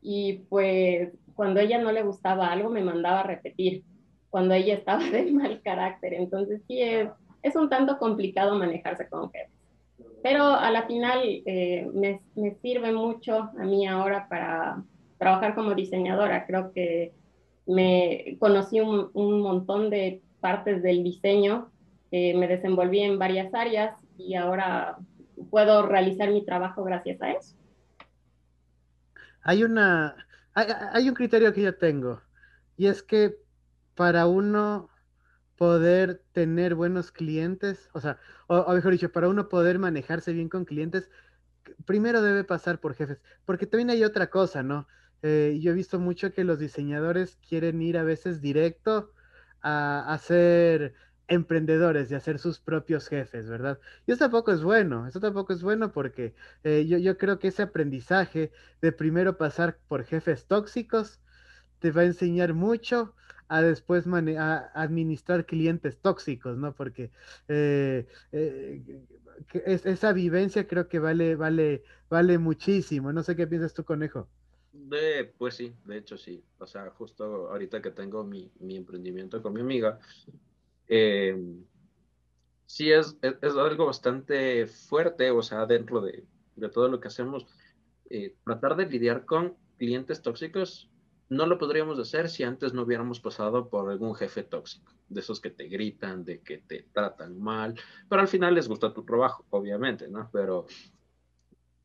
[0.00, 3.82] Y pues cuando a ella no le gustaba algo, me mandaba a repetir,
[4.30, 6.14] cuando ella estaba de mal carácter.
[6.14, 7.08] Entonces sí es,
[7.42, 9.50] es un tanto complicado manejarse con jefe
[10.22, 14.82] pero a la final eh, me, me, sirve mucho a mí ahora para
[15.18, 16.46] trabajar como diseñadora.
[16.46, 17.12] Creo que
[17.66, 21.70] me conocí un, un montón de partes del diseño,
[22.10, 24.96] eh, me desenvolví en varias áreas y ahora
[25.50, 27.56] puedo realizar mi trabajo gracias a eso.
[29.42, 30.14] Hay una,
[30.54, 32.20] hay, hay un criterio que yo tengo
[32.76, 33.36] y es que
[33.94, 34.88] para uno
[35.56, 40.64] poder tener buenos clientes, o sea, o, mejor dicho, para uno poder manejarse bien con
[40.64, 41.10] clientes,
[41.86, 44.86] primero debe pasar por jefes, porque también hay otra cosa, ¿no?
[45.22, 49.12] Eh, yo he visto mucho que los diseñadores quieren ir a veces directo
[49.62, 50.94] a, hacer
[51.28, 53.78] emprendedores y hacer sus propios jefes, ¿verdad?
[54.06, 56.34] Y eso tampoco es bueno, eso tampoco es bueno porque
[56.64, 58.52] eh, yo, yo creo que ese aprendizaje
[58.82, 61.20] de primero pasar por jefes tóxicos
[61.84, 63.12] te va a enseñar mucho
[63.48, 66.74] a después administrar clientes tóxicos, ¿no?
[66.74, 67.10] Porque
[67.46, 68.82] eh, eh,
[69.52, 73.12] esa vivencia creo que vale, vale, vale muchísimo.
[73.12, 74.28] No sé qué piensas tú, conejo.
[74.72, 76.42] De, pues sí, de hecho sí.
[76.58, 79.98] O sea, justo ahorita que tengo mi, mi emprendimiento con mi amiga,
[80.88, 81.36] eh,
[82.64, 86.24] sí es, es, algo bastante fuerte, o sea, dentro de,
[86.56, 87.46] de todo lo que hacemos,
[88.42, 90.88] tratar de lidiar con clientes tóxicos
[91.28, 95.40] no lo podríamos hacer si antes no hubiéramos pasado por algún jefe tóxico, de esos
[95.40, 97.74] que te gritan, de que te tratan mal,
[98.08, 100.28] pero al final les gusta tu trabajo, obviamente, ¿no?
[100.32, 100.66] Pero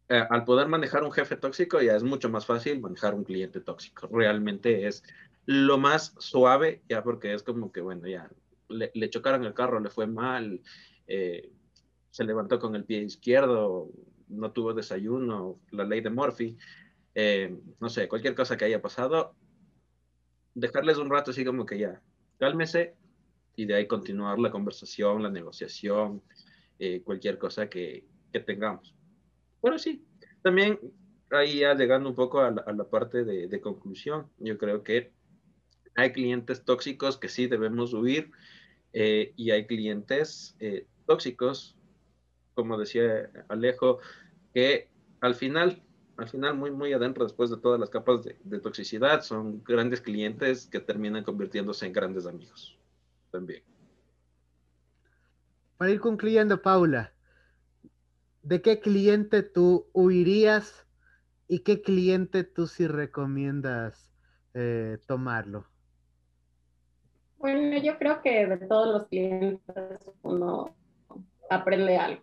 [0.09, 3.61] eh, al poder manejar un jefe tóxico ya es mucho más fácil manejar un cliente
[3.61, 4.07] tóxico.
[4.11, 5.03] Realmente es
[5.45, 8.29] lo más suave, ya porque es como que, bueno, ya
[8.69, 10.61] le, chocaron el carro, le fue mal,
[11.07, 11.51] eh,
[12.09, 13.89] se levantó con el pie izquierdo,
[14.27, 16.57] no tuvo desayuno, la ley de Murphy.
[17.15, 19.35] Eh, no sé, cualquier cosa que haya pasado,
[20.53, 22.01] dejarles un rato así como que ya,
[22.37, 22.95] cálmese
[23.55, 26.21] y de ahí continuar la conversación, la negociación,
[26.77, 28.05] eh, cualquier cosa que,
[28.45, 28.95] tengamos.
[29.61, 30.05] Bueno, sí,
[30.43, 30.79] también
[31.31, 35.11] ahí ya llegando un poco a la, parte de, de, conclusión, yo creo que
[35.95, 38.31] hay clientes tóxicos que sí debemos huir
[38.93, 40.55] eh, y hay clientes
[41.05, 41.75] tóxicos,
[42.53, 43.99] como decía Alejo,
[44.53, 44.89] que
[45.21, 45.83] al final
[46.19, 50.67] al final muy, muy adentro, después de todas las capas de, toxicidad, son grandes clientes
[50.67, 52.77] que terminan convirtiéndose en grandes amigos
[53.31, 53.63] también.
[55.77, 57.13] Para ir concluyendo, Paula,
[58.43, 60.85] ¿de qué cliente tú huirías
[61.47, 64.11] y qué cliente tú sí recomiendas
[64.53, 65.65] eh, tomarlo?
[67.37, 69.61] Bueno, yo creo que de todos los clientes
[70.23, 70.75] uno
[71.49, 72.21] aprende algo,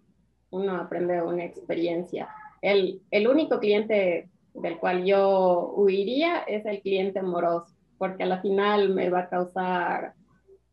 [0.51, 2.29] uno aprende una experiencia
[2.63, 8.41] el, el único cliente del cual yo huiría es el cliente moroso, porque a la
[8.41, 10.15] final me va a causar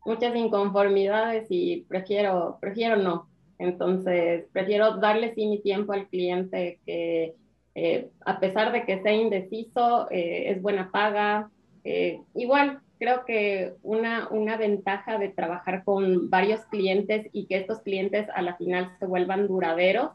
[0.04, 3.28] muchas inconformidades y prefiero, prefiero no.
[3.58, 7.34] Entonces, prefiero darle sí mi tiempo al cliente que
[7.74, 11.50] eh, a pesar de que sea indeciso, eh, es buena paga.
[11.82, 17.80] Eh, igual, creo que una, una ventaja de trabajar con varios clientes y que estos
[17.80, 20.10] clientes a la final se vuelvan duraderos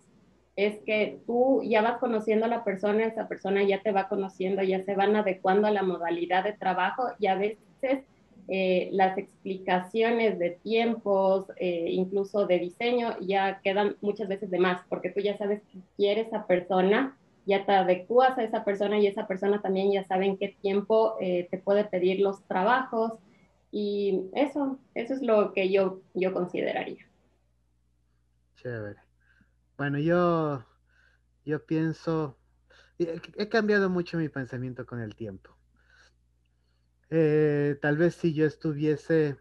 [0.60, 4.62] es que tú ya vas conociendo a la persona, esa persona ya te va conociendo,
[4.62, 8.04] ya se van adecuando a la modalidad de trabajo y a veces
[8.50, 14.82] eh, las explicaciones de tiempos, eh, incluso de diseño, ya quedan muchas veces de más,
[14.90, 19.08] porque tú ya sabes qué quiere esa persona, ya te adecuas a esa persona y
[19.08, 23.14] esa persona también ya sabe en qué tiempo eh, te puede pedir los trabajos
[23.72, 27.08] y eso, eso es lo que yo, yo consideraría.
[28.58, 29.09] Chévere.
[29.80, 30.66] Bueno, yo,
[31.46, 32.38] yo pienso,
[32.98, 35.58] he cambiado mucho mi pensamiento con el tiempo.
[37.10, 39.38] Eh, tal vez si yo estuviese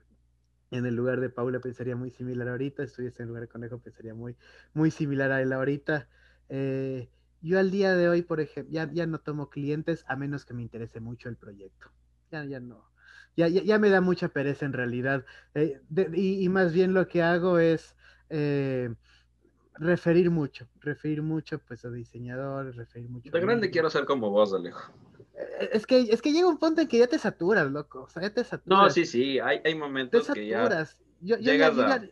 [0.70, 3.80] en el lugar de Paula pensaría muy similar ahorita, estuviese en el lugar de Conejo
[3.80, 4.36] pensaría muy,
[4.74, 6.08] muy similar a él ahorita.
[6.50, 7.10] Eh,
[7.40, 10.54] yo al día de hoy, por ejemplo, ya, ya, no tomo clientes a menos que
[10.54, 11.90] me interese mucho el proyecto.
[12.30, 12.84] Ya, ya no.
[13.36, 15.24] Ya, ya, me da mucha pereza en realidad.
[15.54, 15.80] Eh,
[16.14, 17.96] y, más bien lo que hago es
[19.78, 23.30] referir mucho, referir mucho pues a diseñadores, referir mucho.
[23.30, 24.92] De grande quiero ser como vos, Alejo.
[25.34, 28.02] Eh, es que, es que llega un punto en que ya te saturas, loco.
[28.02, 28.82] O sea, ya te saturas.
[28.82, 30.94] No, sí, sí, hay, hay momentos te saturas.
[30.94, 32.02] que ya llegas a,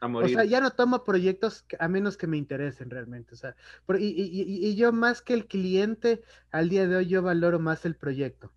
[0.00, 0.36] a, morir.
[0.36, 3.34] O sea, ya no tomo proyectos a menos que me interesen realmente.
[3.34, 3.54] O sea,
[3.98, 7.84] y, y, y, yo más que el cliente, al día de hoy yo valoro más
[7.84, 8.52] el proyecto.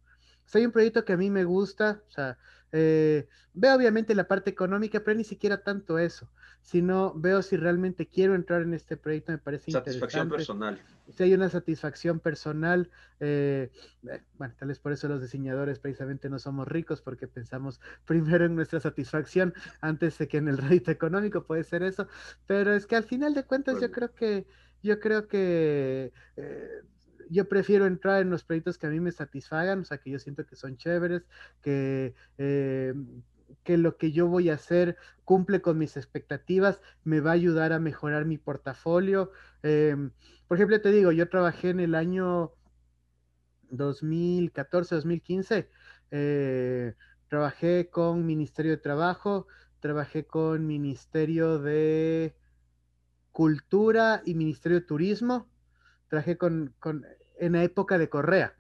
[0.46, 2.38] Soy un proyecto que a mí me gusta, o sea,
[2.72, 6.28] eh, veo obviamente la parte económica, pero ni siquiera tanto eso,
[6.64, 10.82] sino veo si realmente quiero entrar en este proyecto, me parece satisfacción personal.
[11.10, 12.90] Si hay una satisfacción personal,
[13.20, 13.70] eh,
[14.10, 18.46] eh, bueno, tal vez por eso los diseñadores precisamente no somos ricos, porque pensamos primero
[18.46, 22.08] en nuestra satisfacción antes de que en el rédito económico puede ser eso,
[22.48, 24.48] pero es que al final de cuentas yo creo que
[24.82, 26.12] yo creo que
[27.30, 30.20] yo prefiero entrar en los proyectos que a mí me satisfagan, o sea, que yo
[30.20, 31.24] siento que son chéveres,
[31.62, 32.94] que, eh,
[33.64, 37.74] que lo que yo voy a hacer cumple con mis expectativas, me va a ayudar
[37.74, 39.32] a mejorar mi portafolio.
[39.64, 40.12] Em,
[40.48, 42.54] por ejemplo, te digo, yo trabajé en el año
[43.70, 45.70] 2014, 2015,
[46.12, 46.94] eh,
[47.28, 49.48] trabajé con Ministerio de Trabajo,
[49.80, 52.36] trabajé con Ministerio de
[53.32, 55.50] Cultura y Ministerio de Turismo
[56.14, 57.08] trabajé con, con,
[57.40, 58.56] en la época de Correa.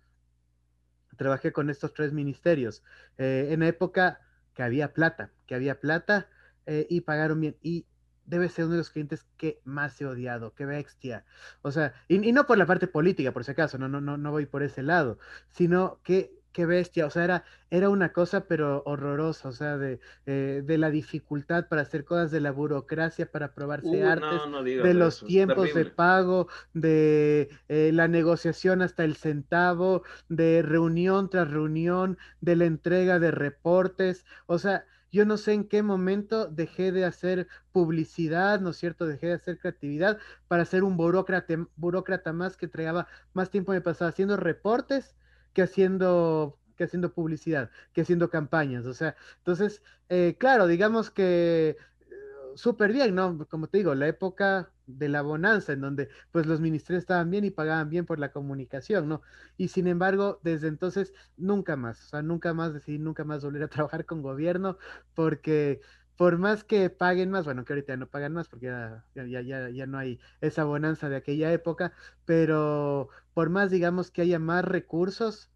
[1.17, 2.83] Trabajé con estos tres ministerios.
[3.19, 4.21] Eh, en la época
[4.53, 6.29] que había plata, que había plata
[6.65, 7.57] eh, y pagaron bien.
[7.61, 7.85] Y
[8.25, 11.25] debe ser uno de los clientes que más he odiado, que bestia.
[11.61, 14.17] O sea, y, y, no por la parte política, por si acaso, no, no, no,
[14.17, 15.19] no voy por ese lado,
[15.51, 19.99] sino que qué bestia, o sea, era, era una cosa pero horrorosa, o sea, de,
[20.25, 24.45] eh, de la dificultad para hacer cosas, de la burocracia para aprobarse Uh, artes, no,
[24.47, 30.61] no digas de los tiempos de pago, de eh, la negociación hasta el centavo, de
[30.61, 35.83] reunión tras reunión, de la entrega de reportes, o sea, yo no sé en qué
[35.83, 39.05] momento dejé de hacer publicidad, ¿no es cierto?
[39.05, 43.81] Dejé de hacer creatividad para ser un burócrata, burócrata más que entregaba más tiempo me
[43.81, 45.15] pasaba haciendo reportes
[45.53, 48.85] que haciendo, que haciendo publicidad, que haciendo campañas.
[48.85, 51.77] O sea, entonces, eh, claro, digamos que
[52.09, 52.15] eh,
[52.55, 53.47] súper bien, ¿no?
[53.49, 57.45] Como te digo, la época de la bonanza, en donde pues los ministerios estaban bien
[57.45, 59.21] y pagaban bien por la comunicación, ¿no?
[59.57, 63.63] Y sin embargo, desde entonces, nunca más, o sea, nunca más decidí, nunca más volver
[63.63, 64.77] a trabajar con gobierno,
[65.13, 65.81] porque
[66.18, 69.41] por más que paguen más, bueno, que ahorita ya no pagan más porque ya, ya,
[69.41, 71.93] ya, ya no hay esa bonanza de aquella época,
[72.26, 75.51] pero por más, digamos, que haya más recursos,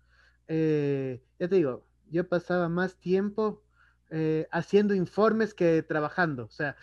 [0.47, 3.63] eh, ya te digo, yo pasaba más tiempo
[4.09, 6.75] eh, haciendo informes que trabajando, o sea,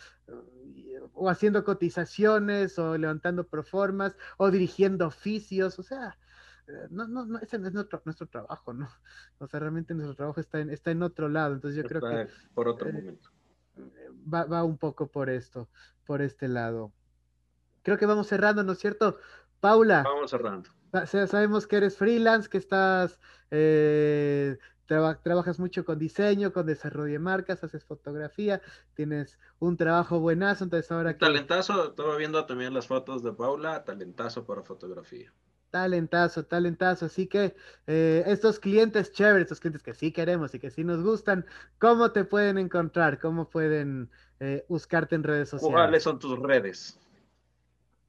[1.15, 6.19] o haciendo cotizaciones, o levantando proformas, o dirigiendo oficios, o sea,
[6.67, 8.89] eh, no, no, no, ese no es nuestro, nuestro trabajo, ¿no?
[9.39, 12.29] O sea, realmente nuestro trabajo está en, está en otro lado, entonces yo creo que
[12.55, 13.31] por otro eh, momento.
[14.33, 15.69] Va, va un poco por esto,
[16.05, 16.93] por este lado.
[17.83, 19.19] Creo que vamos cerrando, ¿no es cierto?
[19.61, 20.71] Paula, Vamos cerrando.
[20.93, 23.21] sa- sa- sabemos que eres freelance, que estás,
[23.51, 28.61] eh, traba- trabajas mucho con diseño, con desarrollo de marcas, haces fotografía,
[28.95, 33.85] tienes un trabajo buenazo, entonces ahora que Talentazo, estaba viendo también las fotos de Paula,
[33.85, 35.33] talentazo para fotografía.
[35.75, 37.57] Talentazo, talentazo, así que
[37.89, 41.45] eh, estos clientes chéveres, estos clientes que sí queremos y que sí nos gustan,
[41.81, 43.19] ¿cómo te pueden encontrar?
[43.19, 44.09] ¿Cómo pueden
[44.39, 46.05] eh, buscarte en redes ¿Cuáles sociales?
[46.05, 47.01] son tus redes?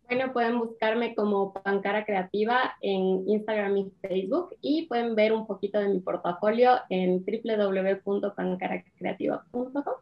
[0.08, 5.80] Bueno, pueden buscarme como Pancara Creativa en Instagram y Facebook y pueden ver un poquito
[5.80, 9.96] de mi portafolio en www.pancaracreativa.com.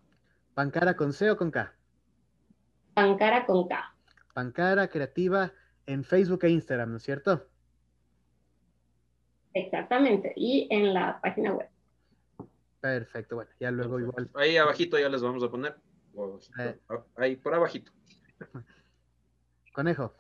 [0.53, 1.73] Pancara con C o con K.
[2.93, 3.95] Pancara con K.
[4.33, 5.53] Pancara Creativa
[5.85, 7.52] en Facebook e Instagram, ¿no es cierto?
[9.53, 10.33] Exactamente.
[10.35, 11.69] Y en la página web.
[12.81, 14.29] Perfecto, bueno, ya luego igual.
[14.33, 15.75] Ahí abajito ya les vamos a poner.
[16.59, 16.77] Eh.
[17.15, 17.91] Ahí por abajito.
[19.73, 20.13] Conejo,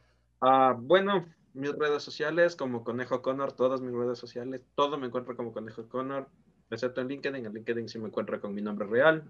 [0.45, 5.35] Ah, bueno, mis redes sociales como Conejo Connor, todas mis redes sociales, todo me encuentra
[5.35, 6.27] como Conejo Connor,
[6.69, 7.45] excepto en LinkedIn.
[7.45, 9.23] En LinkedIn sí me encuentra con mi nombre real,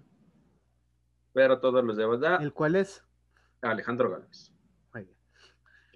[1.32, 3.04] pero todos los de verdad, ¿el cuál es?
[3.60, 4.53] Alejandro Gálvez.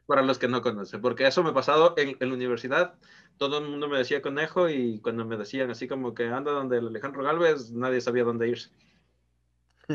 [0.08, 2.98] Para los que no conocen, porque eso me ha pasado en, en la universidad.
[3.38, 6.78] Todo el mundo me decía conejo y cuando me decían así como que anda donde
[6.78, 8.70] el Alejandro Galvez, nadie sabía dónde irse.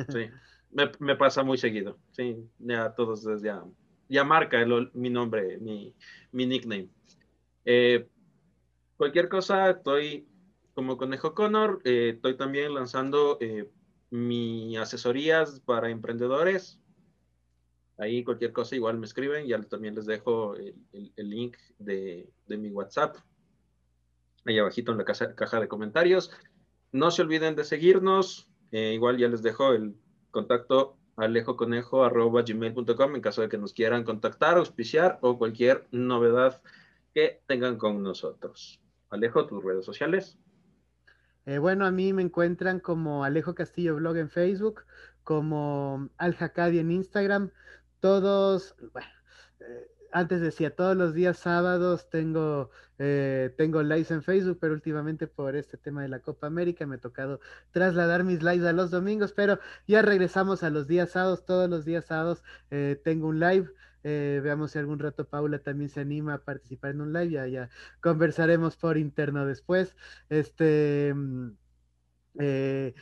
[0.07, 0.19] Sí,
[0.69, 1.99] me, me pasa muy seguido.
[2.11, 3.63] Sí, ya todos ya,
[4.07, 5.95] ya marca el- mi nombre, mi,
[6.31, 6.91] mi nickname.
[7.65, 8.09] Eh,
[8.97, 10.29] cualquier cosa, estoy
[10.75, 13.71] como Conejo Connor, eh, estoy también lanzando eh,
[14.11, 16.82] mi asesorías para emprendedores.
[17.97, 20.75] Ahí cualquier cosa igual me escriben, ya también les dejo el,
[21.15, 23.17] el- link de, de mi WhatsApp
[24.45, 26.31] ahí abajito en la caja, caja de comentarios.
[26.91, 29.95] No se olviden de seguirnos, eh, igual ya les dejo el
[30.31, 36.61] contacto alejoconejo.gmail.com en caso de que nos quieran contactar, auspiciar o cualquier novedad
[37.13, 38.81] que tengan con nosotros.
[39.09, 40.37] Alejo, tus redes sociales.
[41.45, 44.85] Eh, bueno, a mí me encuentran como Alejo Castillo Blog en Facebook,
[45.23, 47.51] como Al en Instagram.
[48.03, 49.07] Todos, bueno,
[49.61, 55.25] eh, antes decía, todos los días sábados tengo, eh, tengo lives en Facebook, pero últimamente
[55.27, 57.39] por este tema de la Copa América me ha tocado
[57.71, 61.85] trasladar mis lives a los domingos, pero ya regresamos a los días sábados, todos los
[61.85, 63.71] días sábados eh, tengo un live.
[64.03, 67.47] Eh, veamos si algún rato Paula también se anima a participar en un live, ya,
[67.47, 67.69] ya
[68.01, 69.95] conversaremos por interno después.
[70.27, 71.51] Este, mm,
[72.39, 72.93] eh,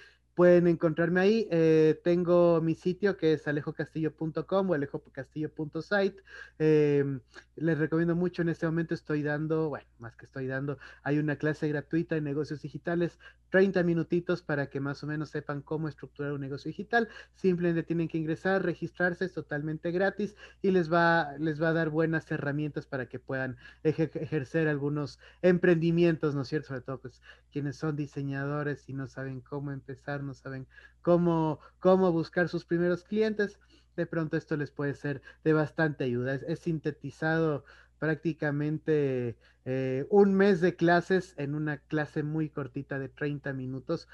[0.42, 1.48] pueden encontrarme ahí.
[1.52, 6.24] eh, tengo mi sitio que es alejocastillo.com o alejocastillo.site.
[6.58, 7.20] Eh,
[7.56, 8.42] les recomiendo mucho.
[8.42, 12.22] En este momento estoy dando, bueno, más que estoy dando, hay una clase gratuita de
[12.22, 13.20] negocios digitales,
[13.50, 17.08] 30 minutitos para que más o menos sepan cómo estructurar un negocio digital.
[17.36, 21.90] Simplemente tienen que ingresar, registrarse, es totalmente gratis y les va, les va a dar
[21.90, 26.70] buenas herramientas para que puedan eje- ejercer algunos emprendimientos, ¿no es cierto?
[26.70, 27.22] Sobre todo, pues
[27.52, 30.68] quienes son diseñadores y no saben cómo empezar, no saben
[31.02, 33.60] cómo, cómo buscar sus primeros clientes,
[33.96, 36.36] de pronto esto les puede ser de bastante ayuda.
[36.36, 37.66] Es, es sintetizado
[38.00, 44.08] prácticamente eh, un mes de clases en una clase muy cortita de 30 minutos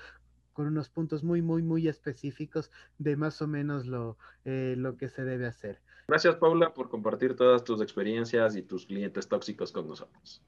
[0.52, 5.08] con unos puntos muy, muy, muy específicos de más o menos lo, eh, lo que
[5.08, 5.80] se debe hacer.
[6.08, 10.42] Gracias, Paula, por compartir todas tus experiencias y tus clientes tóxicos con nosotros.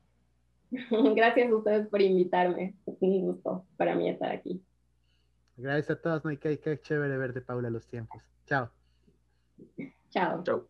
[1.16, 2.76] Gracias a ustedes por invitarme.
[2.86, 4.62] Un gusto para mí estar aquí.
[5.60, 8.24] Gracias a todos, no qué, qué chévere verte, Paula, los tiempos.
[8.46, 8.70] Chao.
[10.10, 10.42] Chao.
[10.44, 10.69] Chao.